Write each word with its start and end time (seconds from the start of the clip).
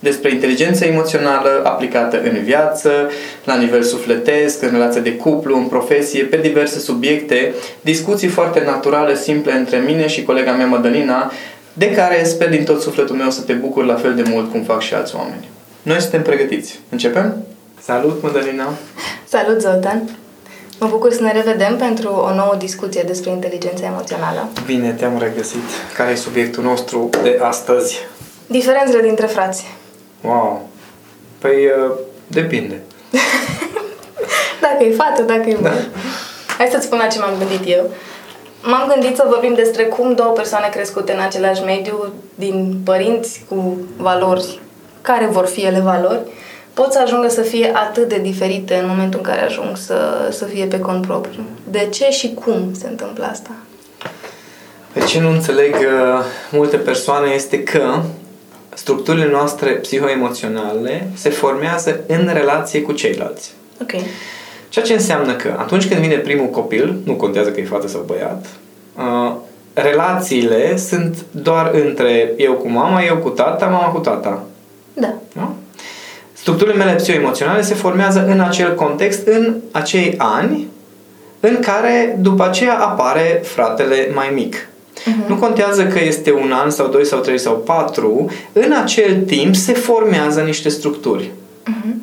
despre 0.00 0.30
inteligența 0.30 0.86
emoțională 0.86 1.62
aplicată 1.64 2.20
în 2.22 2.42
viață, 2.42 2.90
la 3.44 3.56
nivel 3.56 3.82
sufletesc, 3.82 4.62
în 4.62 4.70
relație 4.70 5.00
de 5.00 5.16
cuplu, 5.16 5.56
în 5.56 5.64
profesie, 5.64 6.22
pe 6.22 6.36
diverse 6.36 6.78
subiecte, 6.78 7.54
discuții 7.80 8.28
foarte 8.28 8.62
naturale, 8.64 9.16
simple 9.16 9.52
între 9.52 9.76
mine 9.78 10.06
și 10.08 10.22
colega 10.22 10.52
mea 10.52 10.66
Madalina, 10.66 11.32
de 11.72 11.90
care 11.90 12.24
sper 12.24 12.48
din 12.48 12.64
tot 12.64 12.80
sufletul 12.80 13.16
meu 13.16 13.30
să 13.30 13.40
te 13.40 13.52
bucur 13.52 13.84
la 13.84 13.94
fel 13.94 14.14
de 14.14 14.24
mult 14.28 14.50
cum 14.50 14.62
fac 14.62 14.80
și 14.80 14.94
alți 14.94 15.16
oameni. 15.16 15.48
Noi 15.82 16.00
suntem 16.00 16.22
pregătiți. 16.22 16.80
Începem? 16.88 17.44
Salut, 17.82 18.22
Madalina! 18.22 18.68
Salut, 19.28 19.60
Zoltan! 19.60 20.02
Mă 20.80 20.86
bucur 20.88 21.12
să 21.12 21.22
ne 21.22 21.32
revedem 21.32 21.76
pentru 21.76 22.08
o 22.08 22.34
nouă 22.34 22.54
discuție 22.58 23.02
despre 23.06 23.30
inteligența 23.30 23.86
emoțională. 23.86 24.48
Bine, 24.66 24.90
te-am 24.90 25.18
regăsit. 25.18 25.68
Care 25.96 26.10
e 26.10 26.14
subiectul 26.14 26.62
nostru 26.62 27.10
de 27.22 27.38
astăzi? 27.42 27.98
Diferențele 28.46 29.02
dintre 29.02 29.26
frați. 29.26 29.64
Wow! 30.20 30.68
Păi, 31.38 31.66
uh, 31.66 31.92
depinde. 32.26 32.80
dacă 34.64 34.84
e 34.84 34.90
fată, 34.90 35.22
dacă 35.22 35.48
e 35.48 35.56
Da. 35.60 35.72
Hai 36.58 36.68
să-ți 36.70 36.84
spun 36.84 36.98
la 36.98 37.06
ce 37.06 37.18
m-am 37.18 37.34
gândit 37.38 37.76
eu. 37.76 37.90
M-am 38.62 38.92
gândit 38.94 39.16
să 39.16 39.26
vorbim 39.28 39.54
despre 39.54 39.82
cum 39.82 40.14
două 40.14 40.30
persoane 40.30 40.68
crescute 40.68 41.12
în 41.12 41.20
același 41.20 41.62
mediu, 41.64 42.12
din 42.34 42.80
părinți 42.84 43.44
cu 43.48 43.78
valori, 43.96 44.60
care 45.00 45.26
vor 45.26 45.46
fi 45.46 45.60
ele 45.60 45.80
valori, 45.80 46.20
pot 46.74 46.92
să 46.92 47.00
ajungă 47.02 47.28
să 47.28 47.40
fie 47.42 47.70
atât 47.74 48.08
de 48.08 48.18
diferite 48.18 48.74
în 48.74 48.88
momentul 48.88 49.20
în 49.22 49.30
care 49.30 49.44
ajung 49.44 49.76
să, 49.76 50.28
să 50.30 50.44
fie 50.44 50.64
pe 50.64 50.78
cont 50.78 51.06
propriu. 51.06 51.42
De 51.70 51.88
ce 51.90 52.10
și 52.10 52.34
cum 52.44 52.74
se 52.80 52.88
întâmplă 52.88 53.24
asta? 53.24 53.50
Pe 54.92 55.00
ce 55.00 55.20
nu 55.20 55.30
înțeleg 55.30 55.74
uh, 55.74 56.24
multe 56.50 56.76
persoane 56.76 57.30
este 57.34 57.62
că 57.62 58.00
structurile 58.74 59.28
noastre 59.30 59.70
psihoemoționale 59.70 61.08
se 61.14 61.30
formează 61.30 62.00
în 62.06 62.30
relație 62.32 62.82
cu 62.82 62.92
ceilalți. 62.92 63.52
Ok. 63.82 63.90
Ceea 64.68 64.84
ce 64.84 64.92
înseamnă 64.92 65.34
că 65.34 65.54
atunci 65.58 65.88
când 65.88 66.00
vine 66.00 66.16
primul 66.16 66.46
copil, 66.46 66.96
nu 67.04 67.14
contează 67.14 67.50
că 67.50 67.60
e 67.60 67.64
fată 67.64 67.88
sau 67.88 68.02
băiat, 68.06 68.46
uh, 68.96 69.34
relațiile 69.72 70.76
sunt 70.76 71.24
doar 71.30 71.70
între 71.74 72.32
eu 72.36 72.52
cu 72.52 72.68
mama, 72.68 73.02
eu 73.02 73.16
cu 73.16 73.28
tata, 73.28 73.66
mama 73.66 73.92
cu 73.92 73.98
tata. 73.98 74.42
Da. 74.94 75.14
Nu? 75.32 75.54
Structurile 76.32 76.76
mele 76.76 76.94
psihoemoționale 76.94 77.62
se 77.62 77.74
formează 77.74 78.26
în 78.26 78.40
acel 78.40 78.74
context, 78.74 79.26
în 79.26 79.56
acei 79.70 80.14
ani 80.18 80.68
în 81.40 81.58
care 81.60 82.16
după 82.20 82.44
aceea 82.44 82.78
apare 82.78 83.40
fratele 83.44 84.08
mai 84.14 84.30
mic. 84.34 84.68
Uh-huh. 85.00 85.26
Nu 85.28 85.34
contează 85.34 85.84
că 85.84 85.98
este 86.04 86.32
un 86.32 86.52
an 86.64 86.70
sau 86.70 86.88
doi 86.88 87.06
sau 87.06 87.18
trei 87.18 87.38
sau 87.38 87.54
patru, 87.54 88.30
în 88.52 88.72
acel 88.82 89.22
timp 89.26 89.54
se 89.54 89.72
formează 89.72 90.40
niște 90.40 90.68
structuri. 90.68 91.30
Uh-huh. 91.66 91.94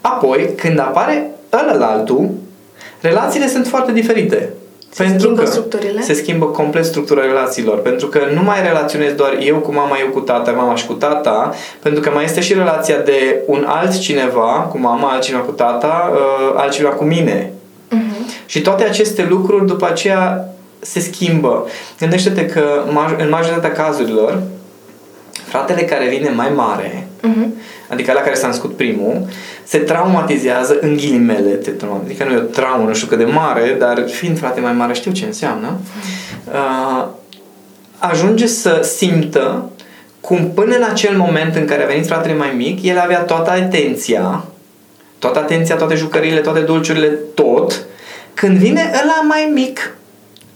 Apoi, 0.00 0.50
când 0.56 0.78
apare 0.78 1.30
ălălaltul, 1.52 2.30
relațiile 3.00 3.48
sunt 3.48 3.66
foarte 3.66 3.92
diferite. 3.92 4.52
Se 4.94 5.16
schimbă 5.18 5.44
structurile? 5.44 6.00
Se 6.00 6.12
schimbă 6.12 6.46
complet 6.46 6.84
structura 6.84 7.22
relațiilor. 7.22 7.78
Pentru 7.78 8.06
că 8.06 8.20
nu 8.34 8.42
mai 8.42 8.62
relaționez 8.62 9.12
doar 9.12 9.38
eu 9.40 9.56
cu 9.56 9.72
mama, 9.72 9.96
eu 10.00 10.08
cu 10.08 10.20
tata, 10.20 10.50
mama 10.50 10.74
și 10.74 10.86
cu 10.86 10.92
tata, 10.92 11.54
pentru 11.82 12.00
că 12.00 12.10
mai 12.14 12.24
este 12.24 12.40
și 12.40 12.54
relația 12.54 12.98
de 12.98 13.42
un 13.46 13.64
alt 13.68 13.98
cineva 13.98 14.66
cu 14.70 14.78
mama, 14.78 15.10
altcineva 15.10 15.42
cu 15.42 15.50
tata, 15.50 16.12
uh, 16.12 16.54
altcineva 16.56 16.92
cu 16.92 17.04
mine. 17.04 17.52
Uh-huh. 17.90 18.46
Și 18.46 18.60
toate 18.60 18.84
aceste 18.84 19.26
lucruri 19.28 19.66
după 19.66 19.86
aceea 19.86 20.48
se 20.82 21.00
schimbă. 21.00 21.66
Gândește-te 21.98 22.46
că 22.46 22.84
în 23.18 23.28
majoritatea 23.28 23.72
cazurilor, 23.72 24.42
fratele 25.48 25.82
care 25.82 26.08
vine 26.08 26.28
mai 26.28 26.50
mare, 26.54 27.06
Uh-huh. 27.22 27.48
adică 27.88 28.12
la 28.12 28.20
care 28.20 28.34
s-a 28.34 28.46
născut 28.46 28.76
primul, 28.76 29.26
se 29.64 29.78
traumatizează 29.78 30.78
în 30.80 30.96
ghilimele, 30.96 31.50
te 31.50 31.70
traumatizează. 31.70 32.22
adică 32.22 32.24
nu 32.24 32.32
e 32.32 32.48
o 32.48 32.52
traumă, 32.52 32.88
nu 32.88 32.94
știu 32.94 33.06
cât 33.06 33.18
de 33.18 33.24
mare, 33.24 33.76
dar 33.78 34.04
fiind 34.08 34.38
frate 34.38 34.60
mai 34.60 34.72
mare 34.72 34.92
știu 34.92 35.12
ce 35.12 35.24
înseamnă, 35.24 35.78
uh, 36.52 37.06
ajunge 37.98 38.46
să 38.46 38.80
simtă 38.96 39.70
cum 40.20 40.50
până 40.50 40.76
în 40.76 40.82
acel 40.82 41.16
moment 41.16 41.56
în 41.56 41.64
care 41.64 41.82
a 41.82 41.86
venit 41.86 42.06
fratele 42.06 42.34
mai 42.34 42.52
mic, 42.56 42.82
el 42.82 42.98
avea 42.98 43.20
toată 43.20 43.50
atenția, 43.50 44.44
toată 45.18 45.38
atenția, 45.38 45.76
toate 45.76 45.94
jucăriile, 45.94 46.40
toate 46.40 46.60
dulciurile, 46.60 47.18
tot, 47.34 47.84
când 48.34 48.56
vine 48.56 48.90
ăla 49.02 49.20
mai 49.28 49.50
mic, 49.54 49.94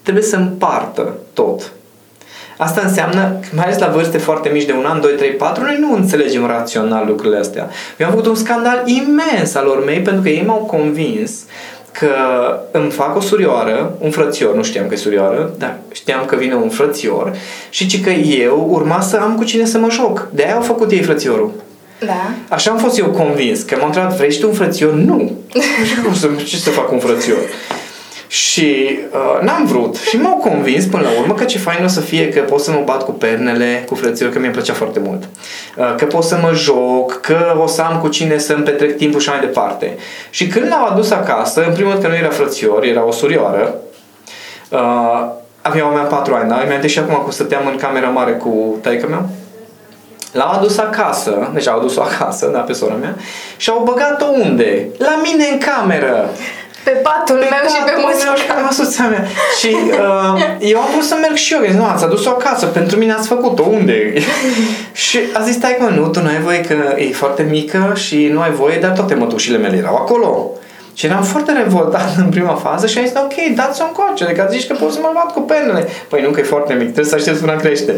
trebuie 0.06 0.24
să 0.24 0.36
împartă 0.36 1.16
tot. 1.32 1.72
Asta 2.56 2.80
înseamnă, 2.84 3.40
mai 3.54 3.64
ales 3.64 3.78
la 3.78 3.86
vârste 3.86 4.18
foarte 4.18 4.48
mici 4.48 4.64
de 4.64 4.72
un 4.72 4.84
an, 4.84 5.00
2, 5.00 5.12
3, 5.12 5.30
4, 5.30 5.62
noi 5.62 5.76
nu 5.80 5.94
înțelegem 5.94 6.46
rațional 6.46 7.06
lucrurile 7.06 7.38
astea. 7.38 7.68
Eu 7.96 8.06
am 8.06 8.12
făcut 8.12 8.26
un 8.26 8.34
scandal 8.34 8.82
imens 8.84 9.54
al 9.54 9.64
lor 9.64 9.84
mei 9.84 10.00
pentru 10.00 10.22
că 10.22 10.28
ei 10.28 10.42
m-au 10.46 10.58
convins 10.58 11.32
că 11.92 12.08
îmi 12.70 12.90
fac 12.90 13.16
o 13.16 13.20
surioară, 13.20 13.96
un 13.98 14.10
frățior, 14.10 14.54
nu 14.54 14.62
știam 14.62 14.86
că 14.86 14.94
e 14.94 14.96
surioară, 14.96 15.50
dar 15.58 15.76
știam 15.92 16.24
că 16.24 16.36
vine 16.36 16.54
un 16.54 16.68
frățior 16.68 17.36
și 17.70 17.86
ci 17.86 18.02
că 18.02 18.10
eu 18.10 18.66
urma 18.70 19.00
să 19.00 19.16
am 19.16 19.36
cu 19.36 19.44
cine 19.44 19.64
să 19.64 19.78
mă 19.78 19.90
joc. 19.90 20.28
De 20.32 20.42
aia 20.42 20.54
au 20.54 20.62
făcut 20.62 20.90
ei 20.90 21.02
frățiorul. 21.02 21.52
Da. 21.98 22.30
Așa 22.48 22.70
am 22.70 22.78
fost 22.78 22.98
eu 22.98 23.06
convins, 23.06 23.62
că 23.62 23.74
m-am 23.76 23.86
întrebat, 23.86 24.16
vrei 24.16 24.32
și 24.32 24.40
tu 24.40 24.48
un 24.48 24.54
frățior? 24.54 24.92
Nu. 24.92 25.32
Cum 26.04 26.14
să, 26.14 26.28
ce 26.44 26.56
să 26.56 26.70
fac 26.70 26.92
un 26.92 26.98
frățior? 26.98 27.38
Și 28.28 28.98
uh, 29.12 29.42
n-am 29.42 29.64
vrut. 29.66 29.96
Și 29.96 30.16
m-au 30.16 30.34
convins 30.34 30.84
până 30.84 31.02
la 31.02 31.20
urmă 31.20 31.34
că 31.34 31.44
ce 31.44 31.58
fain 31.58 31.84
o 31.84 31.86
să 31.86 32.00
fie 32.00 32.28
că 32.28 32.40
pot 32.40 32.60
să 32.60 32.70
mă 32.70 32.82
bat 32.84 33.04
cu 33.04 33.12
pernele, 33.12 33.84
cu 33.88 33.94
frățior, 33.94 34.30
că 34.30 34.38
mi-a 34.38 34.50
plăcea 34.50 34.72
foarte 34.72 34.98
mult. 34.98 35.22
Uh, 35.76 35.94
că 35.96 36.04
pot 36.04 36.22
să 36.22 36.38
mă 36.42 36.50
joc, 36.54 37.20
că 37.20 37.56
o 37.62 37.66
să 37.66 37.82
am 37.82 38.00
cu 38.00 38.08
cine 38.08 38.38
să-mi 38.38 38.62
petrec 38.62 38.96
timpul 38.96 39.20
și 39.20 39.28
mai 39.28 39.40
departe. 39.40 39.96
Și 40.30 40.46
când 40.46 40.66
l-au 40.68 40.86
adus 40.86 41.10
acasă, 41.10 41.64
în 41.66 41.72
primul 41.72 41.90
rând 41.90 42.02
că 42.02 42.08
nu 42.08 42.16
era 42.16 42.28
frățior, 42.28 42.84
era 42.84 43.06
o 43.06 43.10
surioară, 43.10 43.74
uh, 44.68 45.26
aveam 45.62 45.92
mea 45.92 46.02
patru 46.02 46.34
ani, 46.34 46.48
da? 46.48 46.62
Mi-am 46.68 46.86
și 46.86 46.98
acum 46.98 47.14
cum 47.14 47.30
stăteam 47.30 47.66
în 47.66 47.76
camera 47.76 48.08
mare 48.08 48.32
cu 48.32 48.78
taică 48.82 49.06
meu. 49.08 49.28
L-au 50.32 50.50
adus 50.52 50.78
acasă, 50.78 51.50
deci 51.54 51.68
au 51.68 51.78
adus-o 51.78 52.02
acasă, 52.02 52.46
da, 52.46 52.58
pe 52.58 52.72
sora 52.72 52.94
mea, 52.94 53.16
și 53.56 53.70
au 53.70 53.82
băgat-o 53.84 54.26
unde? 54.42 54.88
La 54.98 55.20
mine 55.22 55.44
în 55.52 55.58
cameră. 55.58 56.28
Pe 56.88 56.90
patul 56.90 57.36
meu 57.36 57.62
și 57.74 57.80
pe 57.84 57.90
patul 57.90 58.24
meu 58.24 58.36
și 58.40 58.46
pe 58.48 58.52
muzica. 58.56 58.66
măsuța 58.66 59.04
mea. 59.12 59.24
Și 59.58 59.70
uh, 59.74 60.34
eu 60.72 60.78
am 60.80 60.88
vrut 60.92 61.06
să 61.12 61.16
merg 61.20 61.34
și 61.34 61.54
eu. 61.54 61.60
Zic, 61.60 61.70
nu, 61.80 61.84
ați 61.84 62.04
adus-o 62.04 62.30
acasă, 62.30 62.66
pentru 62.66 62.98
mine 62.98 63.12
ați 63.12 63.28
făcut-o, 63.28 63.64
unde? 63.70 64.12
și 65.04 65.18
a 65.38 65.40
zis, 65.42 65.54
stai 65.54 65.76
mă, 65.80 65.88
nu, 65.88 66.06
tu 66.06 66.20
nu 66.20 66.28
ai 66.28 66.40
voie 66.40 66.60
că 66.60 66.76
e 66.96 67.12
foarte 67.12 67.42
mică 67.42 67.92
și 67.94 68.28
nu 68.32 68.40
ai 68.40 68.50
voie, 68.50 68.78
dar 68.78 68.90
toate 68.90 69.14
mătușile 69.14 69.58
mele 69.58 69.76
erau 69.76 69.94
acolo. 69.94 70.50
Și 70.94 71.06
eram 71.06 71.22
foarte 71.22 71.52
revoltat 71.52 72.16
în 72.24 72.28
prima 72.28 72.54
fază 72.54 72.86
și 72.86 72.98
am 72.98 73.04
zis, 73.04 73.14
ok, 73.16 73.54
dați-o 73.54 73.84
încoace, 73.84 74.24
adică 74.24 74.42
ați 74.42 74.56
zis 74.56 74.64
că 74.64 74.74
pot 74.74 74.92
să 74.92 74.98
mă 75.02 75.10
bat 75.14 75.32
cu 75.32 75.40
penele. 75.40 75.88
Păi 76.08 76.22
nu, 76.22 76.30
că 76.30 76.40
e 76.40 76.42
foarte 76.42 76.72
mic, 76.72 76.84
trebuie 76.84 77.04
să 77.04 77.14
aștepți 77.14 77.40
până 77.40 77.56
crește. 77.56 77.94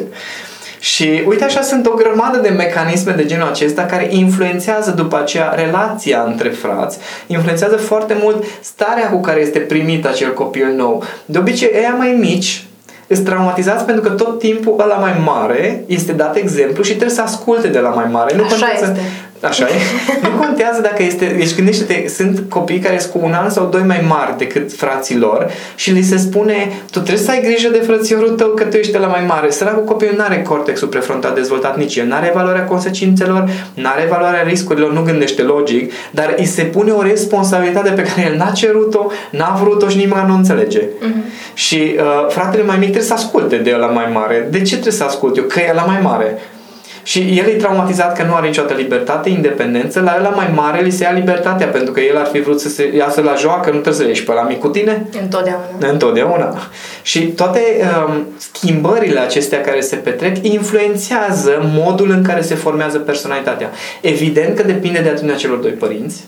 Și 0.80 1.22
uite 1.26 1.44
așa 1.44 1.62
sunt 1.62 1.86
o 1.86 1.94
grămadă 1.94 2.38
de 2.38 2.48
mecanisme 2.48 3.12
de 3.12 3.24
genul 3.24 3.48
acesta 3.48 3.82
care 3.82 4.06
influențează 4.10 4.90
după 4.90 5.18
aceea 5.18 5.52
relația 5.56 6.22
între 6.26 6.48
frați, 6.48 6.98
influențează 7.26 7.76
foarte 7.76 8.16
mult 8.22 8.44
starea 8.60 9.10
cu 9.10 9.20
care 9.20 9.40
este 9.40 9.58
primit 9.58 10.06
acel 10.06 10.34
copil 10.34 10.72
nou. 10.76 11.04
De 11.24 11.38
obicei, 11.38 11.70
ăia 11.76 11.94
mai 11.98 12.16
mici 12.18 12.62
îți 13.06 13.22
traumatizați 13.22 13.84
pentru 13.84 14.02
că 14.02 14.08
tot 14.08 14.38
timpul 14.38 14.74
ăla 14.78 14.94
mai 14.94 15.22
mare 15.24 15.84
este 15.86 16.12
dat 16.12 16.36
exemplu 16.36 16.82
și 16.82 16.90
trebuie 16.90 17.16
să 17.16 17.22
asculte 17.22 17.68
de 17.68 17.78
la 17.78 17.88
mai 17.88 18.06
mare. 18.10 18.36
Nu 18.36 18.42
Așa 18.42 18.54
contează, 18.54 18.92
este. 18.92 19.00
Așa 19.40 19.64
e. 19.64 19.72
Nu 20.22 20.28
contează 20.44 20.80
dacă 20.80 21.02
este... 21.02 21.34
Deci 21.38 21.54
gândește-te, 21.54 22.08
sunt 22.08 22.42
copii 22.48 22.78
care 22.78 22.98
sunt 22.98 23.12
cu 23.12 23.20
un 23.22 23.32
an 23.32 23.50
sau 23.50 23.66
doi 23.66 23.82
mai 23.86 24.04
mari 24.08 24.38
decât 24.38 24.72
frații 24.72 25.16
lor 25.16 25.50
și 25.74 25.90
li 25.90 26.02
se 26.02 26.16
spune 26.16 26.72
tu 26.90 27.00
trebuie 27.00 27.24
să 27.24 27.30
ai 27.30 27.42
grijă 27.42 27.68
de 27.68 27.78
frățiorul 27.78 28.30
tău 28.30 28.48
că 28.48 28.64
tu 28.64 28.76
ești 28.76 28.92
de 28.92 28.98
la 28.98 29.06
mai 29.06 29.24
mare. 29.26 29.50
Săracul 29.50 29.84
copilul 29.84 30.14
nu 30.16 30.22
are 30.22 30.42
cortexul 30.42 30.88
prefrontal 30.88 31.34
dezvoltat 31.34 31.76
nici 31.76 31.96
el, 31.96 32.06
nu 32.06 32.14
are 32.14 32.32
valoarea 32.34 32.64
consecințelor, 32.64 33.50
nu 33.74 33.88
are 33.88 34.06
valoarea 34.10 34.42
riscurilor, 34.42 34.92
nu 34.92 35.02
gândește 35.02 35.42
logic, 35.42 35.92
dar 36.10 36.34
îi 36.36 36.44
se 36.44 36.62
pune 36.62 36.90
o 36.90 37.02
responsabilitate 37.02 37.90
pe 37.90 38.02
care 38.02 38.28
el 38.30 38.36
n-a 38.36 38.50
cerut-o, 38.50 39.10
n-a 39.30 39.58
vrut-o 39.60 39.88
și 39.88 39.96
nimeni 39.96 40.26
nu 40.26 40.34
înțelege. 40.34 40.80
Uh-huh. 40.80 41.54
Și 41.54 41.94
uh, 41.96 42.26
fratele 42.28 42.62
mai 42.62 42.76
mic 42.76 42.84
trebuie 42.84 43.08
să 43.08 43.14
asculte 43.14 43.56
de 43.56 43.70
la 43.70 43.86
mai 43.86 44.10
mare. 44.12 44.46
De 44.50 44.58
ce 44.58 44.72
trebuie 44.72 44.92
să 44.92 45.04
asculte 45.04 45.40
eu? 45.40 45.46
Că 45.46 45.60
e 45.60 45.72
la 45.74 45.82
mai 45.82 46.00
mare. 46.02 46.38
Și 47.02 47.38
el 47.38 47.46
e 47.46 47.52
traumatizat 47.52 48.16
că 48.16 48.22
nu 48.22 48.34
are 48.34 48.46
niciodată 48.46 48.74
libertate, 48.74 49.28
independență, 49.28 50.00
la 50.00 50.16
el 50.18 50.32
mai 50.34 50.50
mare 50.54 50.82
li 50.82 50.90
se 50.90 51.02
ia 51.02 51.10
libertatea, 51.10 51.66
pentru 51.66 51.92
că 51.92 52.00
el 52.00 52.16
ar 52.16 52.26
fi 52.26 52.40
vrut 52.40 52.60
să 52.60 52.68
se 52.68 52.92
iasă 52.96 53.20
la 53.20 53.34
joacă, 53.34 53.70
nu 53.70 53.78
trebuie 53.78 53.94
să 53.94 54.06
ieși 54.06 54.24
pe 54.24 54.32
la 54.32 54.42
mic 54.42 54.58
cu 54.58 54.68
tine. 54.68 55.06
Întotdeauna. 55.22 55.64
Întotdeauna. 55.78 56.56
Și 57.02 57.26
toate 57.26 57.60
um, 58.06 58.26
schimbările 58.36 59.20
acestea 59.20 59.60
care 59.60 59.80
se 59.80 59.96
petrec 59.96 60.36
influențează 60.46 61.70
modul 61.74 62.10
în 62.10 62.22
care 62.22 62.40
se 62.40 62.54
formează 62.54 62.98
personalitatea. 62.98 63.70
Evident 64.00 64.56
că 64.56 64.62
depinde 64.62 64.98
de 64.98 65.08
atitudinea 65.08 65.36
celor 65.36 65.58
doi 65.58 65.70
părinți, 65.70 66.24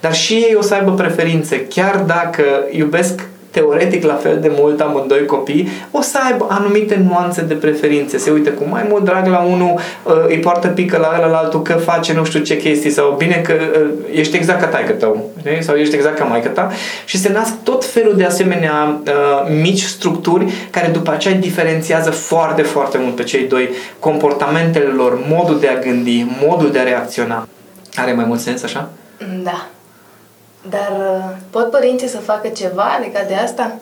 dar 0.00 0.14
și 0.14 0.34
ei 0.34 0.54
o 0.58 0.62
să 0.62 0.74
aibă 0.74 0.92
preferințe, 0.92 1.66
chiar 1.66 1.96
dacă 2.06 2.42
iubesc 2.70 3.20
teoretic 3.52 4.04
la 4.04 4.14
fel 4.14 4.38
de 4.40 4.52
mult 4.58 4.80
amândoi 4.80 5.26
copii, 5.26 5.68
o 5.90 6.00
să 6.00 6.18
aibă 6.30 6.46
anumite 6.50 7.02
nuanțe 7.08 7.42
de 7.42 7.54
preferințe. 7.54 8.18
Se 8.18 8.30
uită 8.30 8.50
cu 8.50 8.64
mai 8.70 8.86
mult 8.88 9.04
drag 9.04 9.26
la 9.26 9.38
unul, 9.38 9.80
uh, 10.02 10.12
îi 10.28 10.38
poartă 10.38 10.68
pică 10.68 10.98
la 10.98 11.12
ăla, 11.16 11.26
la 11.30 11.36
altul, 11.36 11.62
că 11.62 11.72
face 11.72 12.12
nu 12.12 12.24
știu 12.24 12.40
ce 12.40 12.56
chestii 12.56 12.90
sau 12.90 13.14
bine 13.18 13.42
că 13.44 13.52
uh, 13.52 13.90
ești 14.12 14.36
exact 14.36 14.60
ca 14.60 14.66
taică 14.66 14.92
tău 14.92 15.30
sau 15.60 15.74
ești 15.74 15.94
exact 15.94 16.18
ca 16.18 16.24
maică 16.24 16.48
ta 16.48 16.70
și 17.04 17.18
se 17.18 17.32
nasc 17.32 17.52
tot 17.62 17.84
felul 17.84 18.16
de 18.16 18.24
asemenea 18.24 19.00
uh, 19.06 19.56
mici 19.62 19.82
structuri 19.82 20.52
care 20.70 20.88
după 20.88 21.10
aceea 21.10 21.34
diferențiază 21.34 22.10
foarte, 22.10 22.62
foarte 22.62 22.98
mult 22.98 23.14
pe 23.14 23.22
cei 23.22 23.44
doi 23.44 23.70
comportamentele 23.98 24.84
lor, 24.84 25.18
modul 25.28 25.60
de 25.60 25.68
a 25.68 25.78
gândi, 25.78 26.26
modul 26.46 26.70
de 26.70 26.78
a 26.78 26.82
reacționa. 26.82 27.48
Are 27.94 28.12
mai 28.12 28.24
mult 28.24 28.40
sens 28.40 28.62
așa? 28.62 28.90
Da. 29.42 29.66
Dar 30.70 30.92
uh, 30.98 31.36
pot 31.50 31.70
părinții 31.70 32.08
să 32.08 32.18
facă 32.18 32.48
ceva 32.48 33.00
legat 33.02 33.28
de 33.28 33.34
asta? 33.34 33.76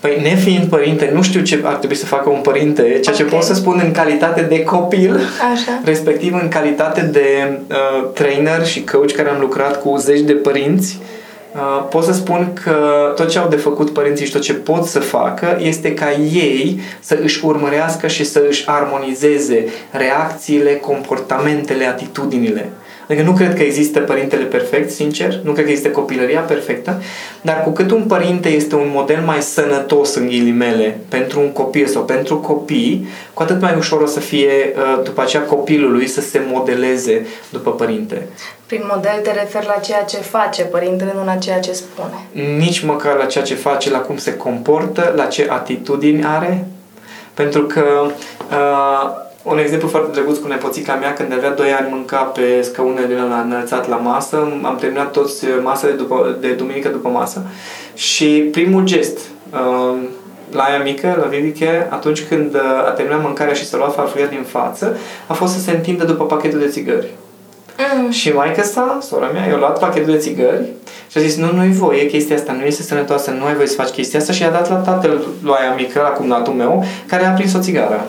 Păi, 0.00 0.20
nefiind 0.22 0.68
părinte, 0.68 1.10
nu 1.14 1.22
știu 1.22 1.40
ce 1.40 1.60
ar 1.64 1.74
trebui 1.74 1.96
să 1.96 2.06
facă 2.06 2.28
un 2.28 2.40
părinte, 2.40 2.82
ceea 2.82 2.98
okay. 3.00 3.14
ce 3.14 3.24
pot 3.24 3.42
să 3.42 3.54
spun 3.54 3.80
în 3.84 3.92
calitate 3.92 4.42
de 4.42 4.62
copil, 4.62 5.20
Așa. 5.52 5.80
respectiv 5.92 6.34
în 6.42 6.48
calitate 6.48 7.00
de 7.00 7.58
uh, 7.70 8.10
trainer 8.14 8.66
și 8.66 8.84
coach 8.84 9.12
care 9.12 9.28
am 9.28 9.40
lucrat 9.40 9.80
cu 9.80 9.96
zeci 9.96 10.20
de 10.20 10.32
părinți, 10.32 10.98
uh, 11.54 11.86
pot 11.90 12.04
să 12.04 12.12
spun 12.12 12.52
că 12.64 12.74
tot 13.16 13.28
ce 13.28 13.38
au 13.38 13.48
de 13.48 13.56
făcut 13.56 13.90
părinții 13.90 14.26
și 14.26 14.32
tot 14.32 14.40
ce 14.40 14.52
pot 14.52 14.84
să 14.84 14.98
facă 14.98 15.58
este 15.60 15.94
ca 15.94 16.12
ei 16.12 16.80
să 17.00 17.18
își 17.22 17.44
urmărească 17.44 18.06
și 18.06 18.24
să 18.24 18.42
își 18.48 18.64
armonizeze 18.66 19.64
reacțiile, 19.90 20.74
comportamentele, 20.74 21.86
atitudinile. 21.86 22.70
Adică 23.10 23.24
nu 23.24 23.32
cred 23.32 23.54
că 23.54 23.62
există 23.62 24.00
părintele 24.00 24.44
perfect, 24.44 24.90
sincer, 24.90 25.40
nu 25.42 25.52
cred 25.52 25.64
că 25.64 25.70
există 25.70 25.90
copilăria 25.90 26.40
perfectă, 26.40 27.02
dar 27.42 27.62
cu 27.62 27.70
cât 27.70 27.90
un 27.90 28.02
părinte 28.02 28.48
este 28.48 28.74
un 28.74 28.90
model 28.92 29.22
mai 29.24 29.42
sănătos 29.42 30.14
în 30.14 30.26
ghilimele 30.26 30.98
pentru 31.08 31.40
un 31.40 31.52
copil 31.52 31.86
sau 31.86 32.02
pentru 32.02 32.38
copii, 32.38 33.08
cu 33.34 33.42
atât 33.42 33.60
mai 33.60 33.74
ușor 33.76 34.00
o 34.00 34.06
să 34.06 34.20
fie 34.20 34.50
uh, 34.76 35.04
după 35.04 35.22
aceea 35.22 35.42
copilului 35.42 36.06
să 36.06 36.20
se 36.20 36.42
modeleze 36.52 37.26
după 37.48 37.70
părinte. 37.70 38.26
Prin 38.66 38.82
model 38.92 39.20
te 39.22 39.32
referi 39.32 39.66
la 39.66 39.80
ceea 39.82 40.02
ce 40.02 40.16
face 40.16 40.62
părintele, 40.62 41.12
nu 41.14 41.24
la 41.24 41.36
ceea 41.36 41.60
ce 41.60 41.72
spune. 41.72 42.46
Nici 42.58 42.80
măcar 42.80 43.16
la 43.16 43.24
ceea 43.24 43.44
ce 43.44 43.54
face, 43.54 43.90
la 43.90 43.98
cum 43.98 44.16
se 44.16 44.36
comportă, 44.36 45.12
la 45.16 45.24
ce 45.24 45.46
atitudini 45.50 46.24
are. 46.24 46.66
Pentru 47.34 47.62
că 47.62 47.82
uh, 48.50 49.28
un 49.42 49.58
exemplu 49.58 49.88
foarte 49.88 50.10
drăguț 50.10 50.38
cu 50.38 50.48
nepoțica 50.48 50.94
mea, 50.94 51.12
când 51.12 51.32
avea 51.32 51.50
2 51.50 51.72
ani, 51.72 51.88
mânca 51.90 52.16
pe 52.16 52.62
scăune 52.62 53.06
din 53.06 53.16
la 53.28 53.40
înălțat 53.40 53.88
la 53.88 53.96
masă. 53.96 54.36
Am 54.62 54.76
terminat 54.80 55.10
toți 55.10 55.44
masa 55.62 55.86
de, 55.86 55.92
după, 55.92 56.36
de 56.40 56.52
duminică 56.52 56.88
după 56.88 57.08
masă 57.08 57.42
și 57.94 58.26
primul 58.26 58.84
gest 58.84 59.18
uh, 59.52 59.98
la 60.52 60.62
aia 60.62 60.82
mică, 60.82 61.16
la 61.20 61.26
Viviche, 61.26 61.88
atunci 61.90 62.22
când 62.22 62.54
uh, 62.54 62.60
a 62.86 62.90
terminat 62.90 63.22
mâncarea 63.22 63.54
și 63.54 63.66
s-a 63.66 63.76
luat 63.76 63.94
farfuria 63.94 64.26
din 64.26 64.42
față, 64.42 64.96
a 65.26 65.32
fost 65.32 65.52
să 65.52 65.60
se 65.60 65.70
întindă 65.70 66.04
după 66.04 66.24
pachetul 66.24 66.58
de 66.58 66.68
țigări. 66.68 67.08
Mm. 67.96 68.10
Și 68.10 68.32
maica 68.32 68.62
sa, 68.62 68.98
sora 69.02 69.26
mea, 69.26 69.46
i-a 69.46 69.56
luat 69.56 69.78
pachetul 69.78 70.12
de 70.12 70.18
țigări 70.18 70.64
și 71.10 71.18
a 71.18 71.20
zis, 71.20 71.36
nu, 71.36 71.52
nu-i 71.52 71.72
voie 71.72 72.06
chestia 72.06 72.36
asta, 72.36 72.52
nu 72.52 72.64
este 72.64 72.82
sănătoasă, 72.82 73.30
nu 73.30 73.44
ai 73.44 73.54
voie 73.54 73.66
să 73.66 73.74
faci 73.74 73.88
chestia 73.88 74.18
asta 74.18 74.32
și 74.32 74.42
i-a 74.42 74.50
dat 74.50 74.68
la 74.68 74.76
tatăl 74.76 75.26
lui 75.42 75.54
aia 75.60 75.74
mică, 75.74 76.00
la 76.00 76.08
cumnatul 76.08 76.52
meu, 76.52 76.84
care 77.06 77.26
a 77.26 77.30
prins 77.30 77.54
o 77.54 77.58
țigară. 77.58 78.06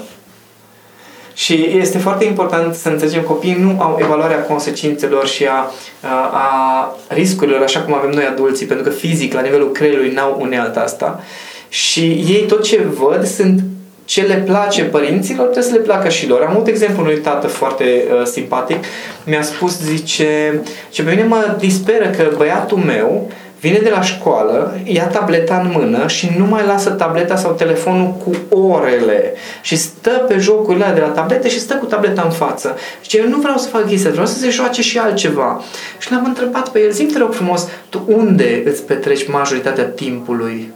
Și 1.33 1.77
este 1.79 1.97
foarte 1.97 2.25
important 2.25 2.75
să 2.75 2.89
înțelegem 2.89 3.21
copiii 3.21 3.57
nu 3.59 3.81
au 3.81 3.97
evaluarea 4.01 4.41
consecințelor 4.41 5.27
și 5.27 5.45
a, 5.45 5.71
a, 6.01 6.29
a 6.31 6.95
riscurilor 7.07 7.61
așa 7.61 7.79
cum 7.79 7.93
avem 7.93 8.09
noi 8.09 8.25
adulții, 8.25 8.65
pentru 8.65 8.85
că 8.85 8.91
fizic, 8.95 9.33
la 9.33 9.41
nivelul 9.41 9.71
creierului, 9.71 10.11
n-au 10.11 10.37
unealta 10.39 10.79
asta. 10.79 11.23
Și 11.69 12.01
ei 12.27 12.45
tot 12.47 12.63
ce 12.63 12.81
văd 12.99 13.25
sunt 13.25 13.59
ce 14.05 14.21
le 14.21 14.35
place 14.35 14.83
părinților, 14.83 15.43
trebuie 15.43 15.71
să 15.71 15.77
le 15.77 15.83
placă 15.83 16.09
și 16.09 16.27
lor. 16.27 16.41
Am 16.41 16.55
un 16.55 16.63
exemplu 16.67 17.01
unui 17.01 17.17
tată 17.17 17.47
foarte 17.47 17.83
uh, 17.83 18.25
simpatic. 18.25 18.83
Mi-a 19.25 19.41
spus, 19.41 19.81
zice, 19.81 20.61
ce 20.89 21.03
pe 21.03 21.09
mine 21.09 21.23
mă 21.23 21.55
disperă 21.59 22.09
că 22.09 22.31
băiatul 22.37 22.77
meu 22.77 23.31
vine 23.61 23.77
de 23.77 23.89
la 23.89 24.01
școală, 24.01 24.79
ia 24.83 25.07
tableta 25.07 25.57
în 25.57 25.71
mână 25.77 26.07
și 26.07 26.31
nu 26.37 26.45
mai 26.45 26.65
lasă 26.65 26.89
tableta 26.89 27.35
sau 27.35 27.51
telefonul 27.51 28.13
cu 28.13 28.57
orele 28.57 29.33
și 29.61 29.75
stă 29.75 30.09
pe 30.09 30.37
jocurile 30.37 30.91
de 30.93 30.99
la 30.99 31.07
tablete 31.07 31.49
și 31.49 31.59
stă 31.59 31.75
cu 31.75 31.85
tableta 31.85 32.21
în 32.21 32.31
față. 32.31 32.77
Și 33.01 33.17
eu 33.17 33.27
nu 33.27 33.37
vreau 33.37 33.57
să 33.57 33.67
fac 33.67 33.87
chestia, 33.87 34.11
vreau 34.11 34.25
să 34.25 34.39
se 34.39 34.49
joace 34.49 34.81
și 34.81 34.97
altceva. 34.97 35.61
Și 35.97 36.11
l-am 36.11 36.25
întrebat 36.25 36.69
pe 36.69 36.79
el, 36.79 36.91
zi 36.91 37.03
te 37.03 37.17
rog 37.17 37.33
frumos, 37.33 37.67
tu 37.89 38.03
unde 38.07 38.63
îți 38.65 38.83
petreci 38.83 39.27
majoritatea 39.27 39.83
timpului? 39.83 40.73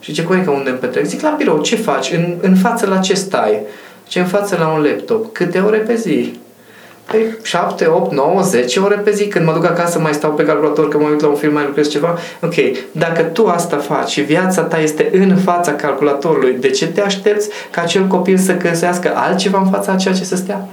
Și 0.00 0.12
ce 0.12 0.24
că 0.24 0.50
unde 0.50 0.70
îmi 0.70 0.78
petrec? 0.78 1.04
Zic, 1.04 1.20
la 1.20 1.34
birou, 1.38 1.60
ce 1.60 1.76
faci? 1.76 2.12
În, 2.12 2.34
în 2.40 2.56
față 2.56 2.86
la 2.86 2.98
ce 2.98 3.14
stai? 3.14 3.60
Ce 4.06 4.18
în 4.18 4.26
față 4.26 4.56
la 4.60 4.68
un 4.68 4.82
laptop? 4.82 5.32
Câte 5.32 5.58
ore 5.58 5.78
pe 5.78 5.94
zi? 5.94 6.40
Păi 7.12 7.36
7, 7.42 7.86
8, 7.86 8.12
9, 8.12 8.40
10 8.42 8.80
ore 8.80 8.94
pe 8.94 9.10
zi. 9.10 9.26
Când 9.28 9.46
mă 9.46 9.52
duc 9.52 9.64
acasă 9.64 9.98
mai 9.98 10.14
stau 10.14 10.30
pe 10.30 10.44
calculator, 10.44 10.88
că 10.88 10.98
mă 10.98 11.08
uit 11.08 11.20
la 11.20 11.28
un 11.28 11.34
film, 11.34 11.52
mai 11.52 11.64
lucrez 11.66 11.88
ceva. 11.88 12.18
Ok, 12.42 12.54
dacă 12.92 13.22
tu 13.22 13.46
asta 13.46 13.76
faci 13.76 14.10
și 14.10 14.20
viața 14.20 14.62
ta 14.62 14.78
este 14.78 15.10
în 15.12 15.36
fața 15.36 15.72
calculatorului, 15.72 16.52
de 16.52 16.70
ce 16.70 16.86
te 16.86 17.00
aștepți 17.00 17.48
ca 17.70 17.82
acel 17.82 18.06
copil 18.06 18.36
să 18.36 18.56
găsească 18.56 19.12
altceva 19.14 19.58
în 19.58 19.70
fața 19.70 19.92
a 19.92 19.96
ceea 19.96 20.14
ce 20.14 20.24
să 20.24 20.36
stea? 20.36 20.68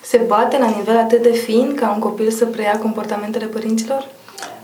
Se 0.00 0.16
poate 0.16 0.56
la 0.60 0.74
nivel 0.76 0.96
atât 0.96 1.22
de 1.22 1.32
fin 1.32 1.74
ca 1.80 1.92
un 1.94 1.98
copil 1.98 2.30
să 2.30 2.44
preia 2.44 2.78
comportamentele 2.82 3.44
părinților? 3.44 4.06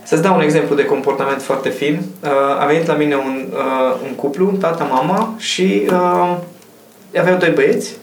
Să-ți 0.03 0.23
dau 0.23 0.35
un 0.35 0.43
exemplu 0.43 0.75
de 0.75 0.85
comportament 0.85 1.43
foarte 1.43 1.69
fin. 1.69 2.03
Uh, 2.23 2.31
a 2.61 2.65
venit 2.65 2.87
la 2.87 2.95
mine 2.95 3.15
un, 3.15 3.47
uh, 3.53 3.97
un 4.09 4.15
cuplu, 4.15 4.53
tata, 4.61 4.85
mama 4.85 5.35
și 5.37 5.87
uh, 5.91 6.37
aveau 7.19 7.37
doi 7.37 7.51
băieți 7.51 7.97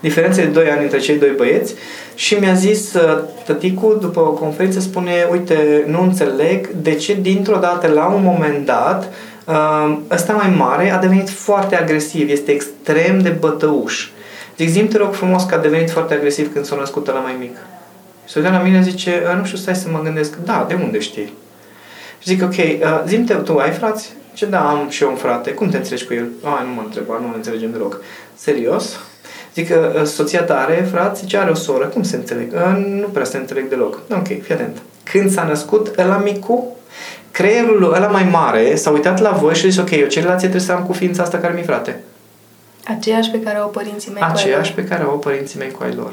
diferențe 0.00 0.42
de 0.42 0.48
2 0.48 0.70
ani 0.70 0.82
între 0.82 0.98
cei 0.98 1.18
doi 1.18 1.32
băieți 1.36 1.74
și 2.14 2.34
mi-a 2.34 2.54
zis 2.54 2.94
uh, 2.94 3.18
tăticul 3.44 3.98
după 4.00 4.20
o 4.20 4.30
conferință 4.30 4.80
spune 4.80 5.28
uite, 5.30 5.84
nu 5.86 6.02
înțeleg 6.02 6.68
de 6.68 6.94
ce 6.94 7.16
dintr-o 7.20 7.56
dată 7.56 7.86
la 7.86 8.06
un 8.06 8.22
moment 8.22 8.66
dat 8.66 9.12
uh, 9.44 9.98
ăsta 10.10 10.32
mai 10.32 10.54
mare 10.56 10.90
a 10.90 10.98
devenit 10.98 11.30
foarte 11.30 11.76
agresiv, 11.76 12.30
este 12.30 12.50
extrem 12.52 13.18
de 13.18 13.28
bătăuș. 13.28 14.08
Zic, 14.56 14.68
zim 14.68 14.88
te 14.88 14.96
rog 14.98 15.12
frumos 15.12 15.42
că 15.42 15.54
a 15.54 15.58
devenit 15.58 15.90
foarte 15.90 16.14
agresiv 16.14 16.52
când 16.52 16.64
s-a 16.64 16.76
născut 16.76 17.06
la 17.06 17.18
mai 17.18 17.36
mic. 17.38 17.56
Și 18.26 18.32
se 18.32 18.40
la 18.40 18.58
mine 18.58 18.82
zice, 18.82 19.22
nu 19.38 19.44
știu, 19.44 19.58
stai 19.58 19.76
să 19.76 19.88
mă 19.90 20.00
gândesc, 20.02 20.36
da, 20.44 20.64
de 20.68 20.74
unde 20.74 20.98
știi? 20.98 21.32
Și 22.18 22.28
zic, 22.28 22.42
ok, 22.42 22.56
uh, 22.56 23.02
zim 23.06 23.24
te, 23.24 23.34
tu 23.34 23.56
ai 23.56 23.70
frați? 23.70 24.12
Ce 24.32 24.46
da, 24.46 24.68
am 24.68 24.88
și 24.88 25.02
eu 25.02 25.08
un 25.08 25.16
frate. 25.16 25.50
Cum 25.50 25.68
te 25.68 25.76
înțelegi 25.76 26.06
cu 26.06 26.14
el? 26.14 26.28
Ah, 26.42 26.62
nu 26.66 26.72
mă 26.74 26.82
întreba, 26.84 27.18
nu 27.20 27.28
ne 27.28 27.36
înțelegem 27.36 27.70
deloc. 27.70 28.00
Serios? 28.34 29.00
Zic 29.56 29.68
că 29.68 29.92
uh, 29.96 30.04
soția 30.04 30.42
ta 30.42 30.60
are 30.60 30.88
frate, 30.90 31.18
zice, 31.20 31.36
are 31.36 31.50
o 31.50 31.54
soră. 31.54 31.84
Cum 31.84 32.02
se 32.02 32.16
înțeleg? 32.16 32.52
Uh, 32.52 32.84
nu 33.00 33.06
prea 33.06 33.24
se 33.24 33.36
înțeleg 33.36 33.68
deloc. 33.68 34.00
Ok, 34.10 34.26
fii 34.26 34.54
atent. 34.54 34.76
Când 35.02 35.30
s-a 35.30 35.42
născut 35.42 35.98
ăla 35.98 36.16
micu, 36.16 36.76
creierul 37.30 37.92
ăla 37.94 38.06
mai 38.06 38.24
mare 38.24 38.74
s-a 38.74 38.90
uitat 38.90 39.20
la 39.20 39.30
voi 39.30 39.54
și 39.54 39.64
a 39.64 39.68
zis, 39.68 39.78
ok, 39.78 39.90
eu 39.90 40.06
ce 40.06 40.20
relație 40.20 40.48
trebuie 40.48 40.60
să 40.60 40.72
am 40.72 40.82
cu 40.82 40.92
ființa 40.92 41.22
asta 41.22 41.38
care 41.38 41.54
mi 41.56 41.62
frate? 41.62 42.00
Aceeași 42.84 43.30
pe 43.30 43.40
care 43.40 43.58
au 43.58 43.68
părinții 43.68 44.12
mei 44.12 44.22
Aceeași 44.22 44.72
pe 44.72 44.84
care 44.84 45.02
au 45.02 45.18
părinții 45.18 45.58
mei 45.58 45.70
cu 45.70 45.82
ai 45.82 45.94
lor. 45.94 46.12